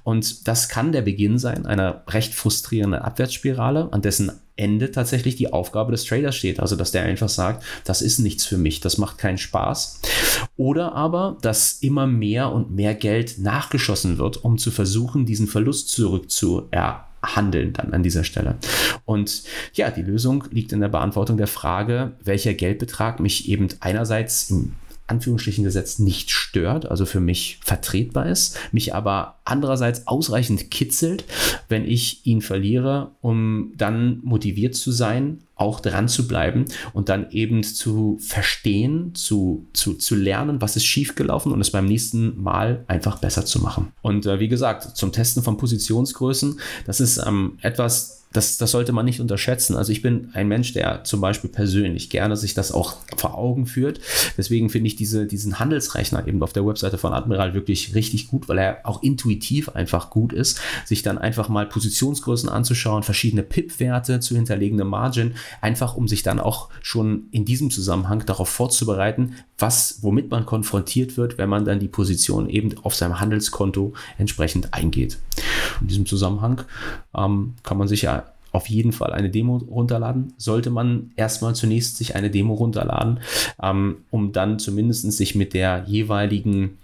Und 0.03 0.47
das 0.47 0.69
kann 0.69 0.91
der 0.91 1.01
Beginn 1.01 1.37
sein 1.37 1.65
einer 1.65 2.03
recht 2.07 2.33
frustrierenden 2.33 3.01
Abwärtsspirale, 3.01 3.89
an 3.91 4.01
dessen 4.01 4.31
Ende 4.55 4.91
tatsächlich 4.91 5.35
die 5.35 5.51
Aufgabe 5.51 5.91
des 5.91 6.05
Traders 6.05 6.35
steht. 6.35 6.59
Also, 6.59 6.75
dass 6.75 6.91
der 6.91 7.03
einfach 7.03 7.29
sagt, 7.29 7.63
das 7.83 8.01
ist 8.01 8.19
nichts 8.19 8.45
für 8.45 8.57
mich, 8.57 8.79
das 8.79 8.97
macht 8.97 9.17
keinen 9.17 9.39
Spaß. 9.39 10.01
Oder 10.57 10.93
aber, 10.93 11.37
dass 11.41 11.73
immer 11.81 12.05
mehr 12.05 12.51
und 12.51 12.71
mehr 12.71 12.93
Geld 12.93 13.39
nachgeschossen 13.39 14.17
wird, 14.17 14.43
um 14.43 14.57
zu 14.57 14.69
versuchen, 14.69 15.25
diesen 15.25 15.47
Verlust 15.47 15.89
zurückzuerhandeln 17.21 17.73
dann 17.73 17.93
an 17.93 18.03
dieser 18.03 18.23
Stelle. 18.23 18.55
Und 19.05 19.43
ja, 19.73 19.91
die 19.91 20.01
Lösung 20.01 20.45
liegt 20.51 20.73
in 20.73 20.81
der 20.81 20.89
Beantwortung 20.89 21.37
der 21.37 21.47
Frage, 21.47 22.13
welcher 22.23 22.53
Geldbetrag 22.53 23.19
mich 23.19 23.47
eben 23.49 23.67
einerseits 23.79 24.49
im 24.49 24.73
Anführungsstrichen 25.07 25.65
gesetzt 25.65 25.99
nicht 25.99 26.31
stört, 26.31 26.89
also 26.89 27.05
für 27.05 27.19
mich 27.19 27.59
vertretbar 27.63 28.27
ist, 28.27 28.57
mich 28.71 28.95
aber 28.95 29.39
andererseits 29.43 30.07
ausreichend 30.07 30.71
kitzelt, 30.71 31.25
wenn 31.67 31.85
ich 31.85 32.25
ihn 32.25 32.41
verliere, 32.41 33.11
um 33.19 33.73
dann 33.75 34.21
motiviert 34.23 34.75
zu 34.75 34.91
sein, 34.91 35.39
auch 35.61 35.79
dran 35.79 36.07
zu 36.07 36.27
bleiben 36.27 36.65
und 36.91 37.07
dann 37.07 37.29
eben 37.29 37.63
zu 37.63 38.17
verstehen, 38.19 39.13
zu, 39.13 39.67
zu, 39.73 39.93
zu 39.93 40.15
lernen, 40.15 40.59
was 40.59 40.75
ist 40.75 40.85
schiefgelaufen 40.85 41.51
und 41.51 41.61
es 41.61 41.69
beim 41.69 41.85
nächsten 41.85 42.41
Mal 42.41 42.83
einfach 42.87 43.19
besser 43.19 43.45
zu 43.45 43.59
machen. 43.59 43.93
Und 44.01 44.25
äh, 44.25 44.39
wie 44.39 44.47
gesagt, 44.47 44.97
zum 44.97 45.11
Testen 45.11 45.43
von 45.43 45.57
Positionsgrößen, 45.57 46.59
das 46.87 46.99
ist 46.99 47.17
ähm, 47.25 47.59
etwas, 47.61 48.20
das, 48.33 48.57
das 48.57 48.71
sollte 48.71 48.93
man 48.93 49.05
nicht 49.05 49.19
unterschätzen. 49.19 49.75
Also 49.75 49.91
ich 49.91 50.01
bin 50.01 50.29
ein 50.33 50.47
Mensch, 50.47 50.73
der 50.73 51.03
zum 51.03 51.21
Beispiel 51.21 51.49
persönlich 51.49 52.09
gerne 52.09 52.37
sich 52.37 52.53
das 52.53 52.71
auch 52.71 52.95
vor 53.17 53.37
Augen 53.37 53.65
führt. 53.65 53.99
Deswegen 54.37 54.69
finde 54.69 54.87
ich 54.87 54.95
diese, 54.95 55.25
diesen 55.27 55.59
Handelsrechner 55.59 56.27
eben 56.27 56.41
auf 56.41 56.53
der 56.53 56.65
Webseite 56.65 56.97
von 56.97 57.13
Admiral 57.13 57.53
wirklich 57.53 57.93
richtig 57.93 58.27
gut, 58.27 58.47
weil 58.47 58.57
er 58.57 58.79
auch 58.83 59.03
intuitiv 59.03 59.69
einfach 59.69 60.09
gut 60.09 60.33
ist, 60.33 60.59
sich 60.85 61.01
dann 61.03 61.17
einfach 61.17 61.49
mal 61.49 61.65
Positionsgrößen 61.65 62.49
anzuschauen, 62.49 63.03
verschiedene 63.03 63.43
PIP-Werte 63.43 64.19
zu 64.21 64.35
hinterlegende 64.35 64.85
Margin, 64.85 65.33
einfach 65.59 65.95
um 65.95 66.07
sich 66.07 66.23
dann 66.23 66.39
auch 66.39 66.69
schon 66.81 67.27
in 67.31 67.45
diesem 67.45 67.69
Zusammenhang 67.69 68.25
darauf 68.25 68.49
vorzubereiten, 68.49 69.35
was, 69.59 69.99
womit 70.01 70.31
man 70.31 70.45
konfrontiert 70.45 71.17
wird, 71.17 71.37
wenn 71.37 71.49
man 71.49 71.65
dann 71.65 71.79
die 71.79 71.87
Position 71.87 72.49
eben 72.49 72.73
auf 72.83 72.95
seinem 72.95 73.19
Handelskonto 73.19 73.93
entsprechend 74.17 74.73
eingeht. 74.73 75.19
In 75.81 75.87
diesem 75.87 76.05
Zusammenhang 76.05 76.63
ähm, 77.15 77.55
kann 77.63 77.77
man 77.77 77.87
sich 77.87 78.03
ja 78.03 78.20
auf 78.51 78.67
jeden 78.67 78.91
Fall 78.91 79.13
eine 79.13 79.29
Demo 79.29 79.57
runterladen. 79.57 80.33
Sollte 80.37 80.69
man 80.69 81.11
erstmal 81.15 81.55
zunächst 81.55 81.97
sich 81.97 82.15
eine 82.15 82.29
Demo 82.29 82.53
runterladen, 82.53 83.19
ähm, 83.61 83.97
um 84.09 84.31
dann 84.31 84.59
zumindest 84.59 85.11
sich 85.11 85.35
mit 85.35 85.53
der 85.53 85.83
jeweiligen 85.87 86.77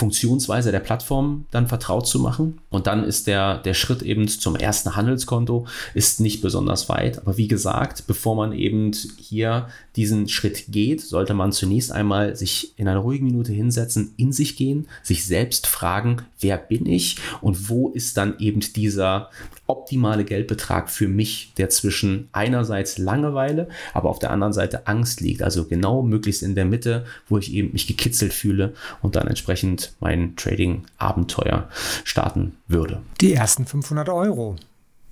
Funktionsweise 0.00 0.72
der 0.72 0.80
Plattform 0.80 1.44
dann 1.50 1.68
vertraut 1.68 2.06
zu 2.06 2.18
machen. 2.20 2.58
Und 2.70 2.86
dann 2.86 3.04
ist 3.04 3.26
der, 3.26 3.58
der 3.58 3.74
Schritt 3.74 4.00
eben 4.00 4.26
zum 4.28 4.56
ersten 4.56 4.96
Handelskonto 4.96 5.66
ist 5.92 6.20
nicht 6.20 6.40
besonders 6.40 6.88
weit. 6.88 7.18
Aber 7.18 7.36
wie 7.36 7.48
gesagt, 7.48 8.06
bevor 8.06 8.34
man 8.34 8.52
eben 8.52 8.92
hier 8.92 9.68
diesen 9.96 10.26
Schritt 10.28 10.64
geht, 10.68 11.02
sollte 11.02 11.34
man 11.34 11.52
zunächst 11.52 11.92
einmal 11.92 12.34
sich 12.34 12.72
in 12.78 12.88
einer 12.88 13.00
ruhigen 13.00 13.26
Minute 13.26 13.52
hinsetzen, 13.52 14.14
in 14.16 14.32
sich 14.32 14.56
gehen, 14.56 14.88
sich 15.02 15.26
selbst 15.26 15.66
fragen, 15.66 16.22
wer 16.40 16.56
bin 16.56 16.86
ich 16.86 17.16
und 17.42 17.68
wo 17.68 17.90
ist 17.90 18.16
dann 18.16 18.38
eben 18.38 18.60
dieser 18.60 19.28
optimale 19.66 20.24
Geldbetrag 20.24 20.90
für 20.90 21.08
mich, 21.08 21.52
der 21.58 21.68
zwischen 21.68 22.28
einerseits 22.32 22.96
Langeweile, 22.98 23.68
aber 23.92 24.08
auf 24.08 24.18
der 24.18 24.30
anderen 24.30 24.52
Seite 24.52 24.86
Angst 24.86 25.20
liegt. 25.20 25.42
Also 25.42 25.66
genau 25.66 26.02
möglichst 26.02 26.42
in 26.42 26.54
der 26.54 26.64
Mitte, 26.64 27.04
wo 27.28 27.36
ich 27.38 27.52
eben 27.52 27.72
mich 27.72 27.86
gekitzelt 27.86 28.32
fühle 28.32 28.72
und 29.02 29.14
dann 29.14 29.28
entsprechend 29.28 29.89
mein 30.00 30.36
Trading-Abenteuer 30.36 31.68
starten 32.04 32.56
würde. 32.68 33.02
Die 33.20 33.34
ersten 33.34 33.66
500 33.66 34.08
Euro. 34.08 34.56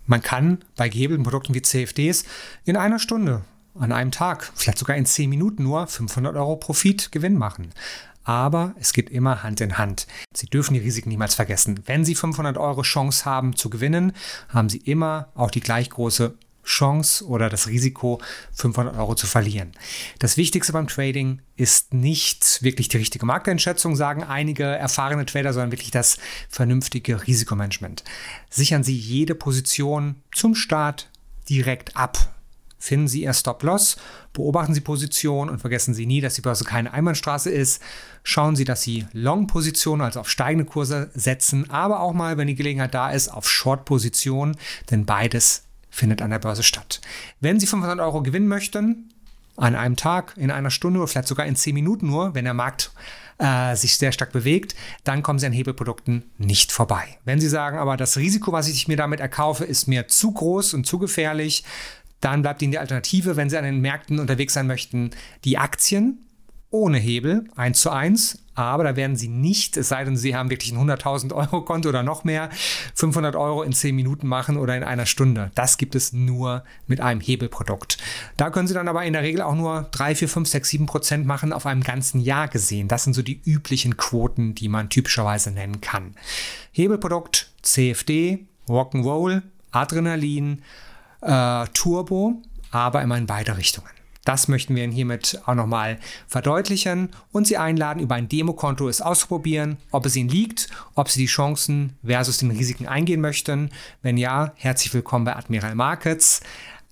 Man 0.07 0.23
kann 0.23 0.59
bei 0.77 0.89
gehebelten 0.89 1.25
Produkten 1.25 1.55
wie 1.55 1.63
CFDs 1.63 2.25
in 2.65 2.77
einer 2.77 2.99
Stunde, 2.99 3.43
an 3.79 3.93
einem 3.93 4.11
Tag, 4.11 4.51
vielleicht 4.55 4.79
sogar 4.79 4.97
in 4.97 5.07
10 5.07 5.29
Minuten 5.29 5.63
nur 5.63 5.87
500 5.87 6.35
Euro 6.37 6.57
Profit 6.57 7.13
Gewinn 7.13 7.37
machen 7.37 7.73
aber 8.29 8.75
es 8.79 8.93
geht 8.93 9.09
immer 9.09 9.43
Hand 9.43 9.63
in 9.63 9.79
Hand. 9.79 10.07
Sie 10.35 10.49
dürfen 10.49 10.75
die 10.75 10.81
Risiken 10.81 11.09
niemals 11.09 11.35
vergessen. 11.35 11.81
Wenn 11.87 12.05
Sie 12.05 12.15
500 12.15 12.59
Euro 12.59 12.83
Chance 12.83 13.25
haben 13.25 13.57
zu 13.57 13.71
gewinnen, 13.71 14.13
haben 14.51 14.69
Sie 14.69 14.77
immer 14.77 15.29
auch 15.35 15.51
die 15.51 15.61
gleich 15.61 15.89
große 15.89 16.37
Chance 16.69 17.25
oder 17.27 17.49
das 17.49 17.67
Risiko, 17.67 18.21
500 18.53 18.97
Euro 18.97 19.15
zu 19.15 19.27
verlieren. 19.27 19.73
Das 20.19 20.37
Wichtigste 20.37 20.73
beim 20.73 20.87
Trading 20.87 21.41
ist 21.57 21.95
nicht 21.95 22.63
wirklich 22.63 22.89
die 22.89 22.99
richtige 22.99 23.27
Markteinschätzung, 23.27 23.97
sagen 23.97 24.23
einige 24.23 24.65
erfahrene 24.65 25.27
Trader, 25.27 25.53
sondern 25.53 25.73
wirklich 25.73 25.91
das 25.91 26.19
vernünftige 26.49 27.27
Risikomanagement. 27.27 28.05
Sichern 28.51 28.85
Sie 28.85 28.97
jede 28.97 29.35
Position 29.35 30.17
zum 30.33 30.55
Start 30.55 31.11
direkt 31.49 31.97
ab. 31.97 32.35
Finden 32.81 33.09
Sie 33.09 33.23
Ihr 33.23 33.33
Stop-Loss, 33.33 33.97
beobachten 34.33 34.73
Sie 34.73 34.81
Positionen 34.81 35.51
und 35.51 35.59
vergessen 35.59 35.95
Sie 35.95 36.07
nie, 36.07 36.21
dass 36.21 36.35
die 36.35 36.43
Börse 36.43 36.63
keine 36.63 36.93
Einbahnstraße 36.93 37.51
ist. 37.51 37.83
Schauen 38.23 38.55
Sie, 38.55 38.65
dass 38.65 38.83
Sie 38.83 39.07
Long-Positionen, 39.13 40.03
also 40.03 40.21
auf 40.21 40.31
steigende 40.31 40.65
Kurse 40.65 41.11
setzen, 41.13 41.69
aber 41.71 42.01
auch 42.01 42.13
mal, 42.13 42.37
wenn 42.37 42.47
die 42.47 42.55
Gelegenheit 42.55 42.95
da 42.95 43.11
ist, 43.11 43.29
auf 43.29 43.49
Short-Positionen, 43.49 44.57
denn 44.91 45.07
beides 45.07 45.65
findet 45.99 46.23
an 46.23 46.31
der 46.31 46.39
Börse 46.39 46.63
statt. 46.63 47.01
Wenn 47.41 47.61
Sie 47.61 47.67
500 47.67 47.99
Euro 48.01 48.23
gewinnen 48.23 48.49
möchten, 48.49 49.11
an 49.57 49.75
einem 49.75 49.97
Tag, 49.97 50.35
in 50.37 50.51
einer 50.51 50.71
Stunde 50.71 51.01
oder 51.01 51.09
vielleicht 51.09 51.29
sogar 51.29 51.47
in 51.47 51.57
10 51.57 51.75
Minuten 51.75 52.07
nur, 52.07 52.35
wenn 52.35 52.45
der 52.45 52.55
Markt 52.55 52.93
äh, 53.39 53.75
sich 53.75 53.97
sehr 53.97 54.13
stark 54.13 54.33
bewegt, 54.33 54.75
dann 55.05 55.23
kommen 55.23 55.39
Sie 55.39 55.47
an 55.47 55.53
Hebelprodukten 55.53 56.25
nicht 56.39 56.71
vorbei. 56.71 57.19
Wenn 57.25 57.41
Sie 57.41 57.49
sagen, 57.49 57.79
aber 57.79 57.97
das 57.97 58.17
Risiko, 58.17 58.53
was 58.53 58.69
ich 58.69 58.89
mir 58.89 58.97
damit 58.97 59.21
erkaufe, 59.21 59.65
ist 59.65 59.89
mir 59.89 60.07
zu 60.09 60.33
groß 60.33 60.75
und 60.75 60.87
zu 60.87 60.99
gefährlich, 60.99 61.65
dann 62.21 62.43
bleibt 62.43 62.63
Ihnen 62.63 62.73
die 62.73 62.79
Alternative, 62.79 63.37
wenn 63.37 63.51
Sie 63.51 63.59
an 63.59 63.65
den 63.65 63.81
Märkten 63.81 64.21
unterwegs 64.21 64.55
sein 64.55 64.67
möchten, 64.67 65.11
die 65.45 65.59
Aktien 65.59 66.25
ohne 66.71 66.99
Hebel, 66.99 67.45
1 67.57 67.81
zu 67.81 67.91
1. 67.91 68.39
Aber 68.55 68.83
da 68.83 68.97
werden 68.97 69.15
Sie 69.15 69.29
nicht, 69.29 69.77
es 69.77 69.89
sei 69.89 70.03
denn, 70.05 70.17
Sie 70.17 70.35
haben 70.35 70.51
wirklich 70.51 70.73
ein 70.73 70.79
100.000 70.79 71.33
Euro 71.33 71.63
Konto 71.63 71.91
oder 71.91 72.03
noch 72.03 72.25
mehr, 72.25 72.51
500 72.97 73.37
Euro 73.37 73.63
in 73.63 73.73
10 73.73 73.95
Minuten 73.95 74.27
machen 74.27 74.57
oder 74.57 74.77
in 74.77 74.83
einer 74.83 75.07
Stunde. 75.07 75.53
Das 75.55 75.79
gibt 75.79 75.95
es 75.95 76.13
nur 76.13 76.65
mit 76.89 77.01
einem 77.01 77.21
Hebelprodukt. 77.21 77.99
Da 78.37 78.51
können 78.51 78.67
Sie 78.67 78.75
dann 78.75 78.89
aber 78.89 79.05
in 79.05 79.13
der 79.13 79.23
Regel 79.23 79.43
auch 79.43 79.55
nur 79.55 79.87
3, 79.93 80.17
4, 80.17 80.29
5, 80.29 80.49
6, 80.49 80.69
7 80.71 80.87
Prozent 80.87 81.25
machen 81.25 81.53
auf 81.53 81.67
einem 81.67 81.85
ganzen 81.85 82.21
Jahr 82.21 82.49
gesehen. 82.49 82.89
Das 82.89 83.05
sind 83.05 83.13
so 83.13 83.23
die 83.23 83.41
üblichen 83.45 83.97
Quoten, 83.97 84.57
die 84.57 84.69
man 84.69 84.89
typischerweise 84.89 85.53
nennen 85.53 85.81
kann. 85.81 86.17
Hebelprodukt, 86.73 87.53
CFD, 87.63 88.47
Rock'n'Roll, 88.69 89.43
Adrenalin, 89.71 90.63
äh, 91.21 91.67
Turbo, 91.75 92.43
aber 92.73 93.03
immer 93.03 93.17
in 93.17 93.27
beide 93.27 93.57
Richtungen. 93.57 93.98
Das 94.29 94.47
möchten 94.47 94.77
wir 94.77 94.85
Ihnen 94.85 94.93
hiermit 94.93 95.41
auch 95.47 95.55
nochmal 95.55 95.99
verdeutlichen 96.27 97.09
und 97.33 97.47
Sie 97.47 97.57
einladen, 97.57 98.03
über 98.03 98.17
ein 98.17 98.29
Demokonto 98.29 98.87
es 98.87 99.01
auszuprobieren, 99.01 99.79
ob 99.91 100.05
es 100.05 100.17
Ihnen 100.17 100.29
liegt, 100.29 100.69
ob 100.95 101.09
Sie 101.09 101.21
die 101.21 101.27
Chancen 101.27 101.95
versus 102.05 102.37
den 102.37 102.51
Risiken 102.51 102.87
eingehen 102.87 103.23
möchten. 103.23 103.71
Wenn 104.03 104.19
ja, 104.19 104.53
herzlich 104.57 104.93
willkommen 104.93 105.25
bei 105.25 105.35
Admiral 105.35 105.75
Markets. 105.75 106.43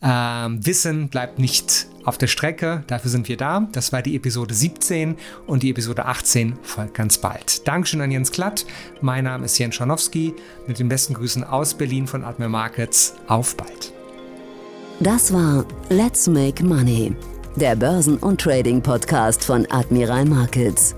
Ähm, 0.01 0.65
Wissen 0.65 1.11
bleibt 1.11 1.39
nicht 1.39 1.89
auf 2.05 2.17
der 2.17 2.27
Strecke, 2.27 2.85
dafür 2.87 3.11
sind 3.11 3.29
wir 3.29 3.37
da. 3.37 3.69
Das 3.71 3.93
war 3.93 4.01
die 4.01 4.17
Episode 4.17 4.55
17 4.55 5.17
und 5.47 5.63
die 5.63 5.69
Episode 5.69 6.07
18 6.07 6.59
folgt 6.63 6.95
ganz 6.95 7.19
bald. 7.19 7.69
Dankeschön 7.69 8.01
an 8.01 8.11
Jens 8.11 8.33
Klatt. 8.33 8.65
Mein 9.03 9.25
Name 9.25 9.45
ist 9.45 9.59
Jens 9.59 9.75
Scharnowski. 9.75 10.33
Mit 10.67 10.79
den 10.79 10.89
besten 10.89 11.13
Grüßen 11.13 11.45
aus 11.45 11.75
Berlin 11.75 12.07
von 12.07 12.25
Admiral 12.25 12.49
Markets. 12.49 13.15
Auf 13.29 13.59
bald. 13.59 13.96
Das 15.01 15.31
war 15.31 15.67
Let's 15.91 16.27
Make 16.27 16.65
Money, 16.65 17.15
der 17.57 17.77
Börsen- 17.77 18.17
und 18.17 18.41
Trading-Podcast 18.41 19.45
von 19.45 19.67
Admiral 19.71 20.25
Markets. 20.25 20.95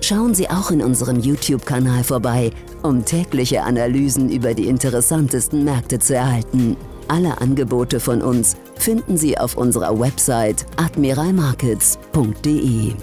Schauen 0.00 0.34
Sie 0.34 0.50
auch 0.50 0.72
in 0.72 0.82
unserem 0.82 1.20
YouTube-Kanal 1.20 2.02
vorbei, 2.02 2.50
um 2.82 3.04
tägliche 3.04 3.62
Analysen 3.62 4.32
über 4.32 4.52
die 4.52 4.66
interessantesten 4.66 5.62
Märkte 5.62 6.00
zu 6.00 6.16
erhalten. 6.16 6.76
Alle 7.06 7.40
Angebote 7.40 8.00
von 8.00 8.20
uns 8.20 8.56
finden 8.74 9.16
Sie 9.16 9.38
auf 9.38 9.56
unserer 9.56 9.96
Website 9.96 10.66
admiralmarkets.de. 10.76 12.94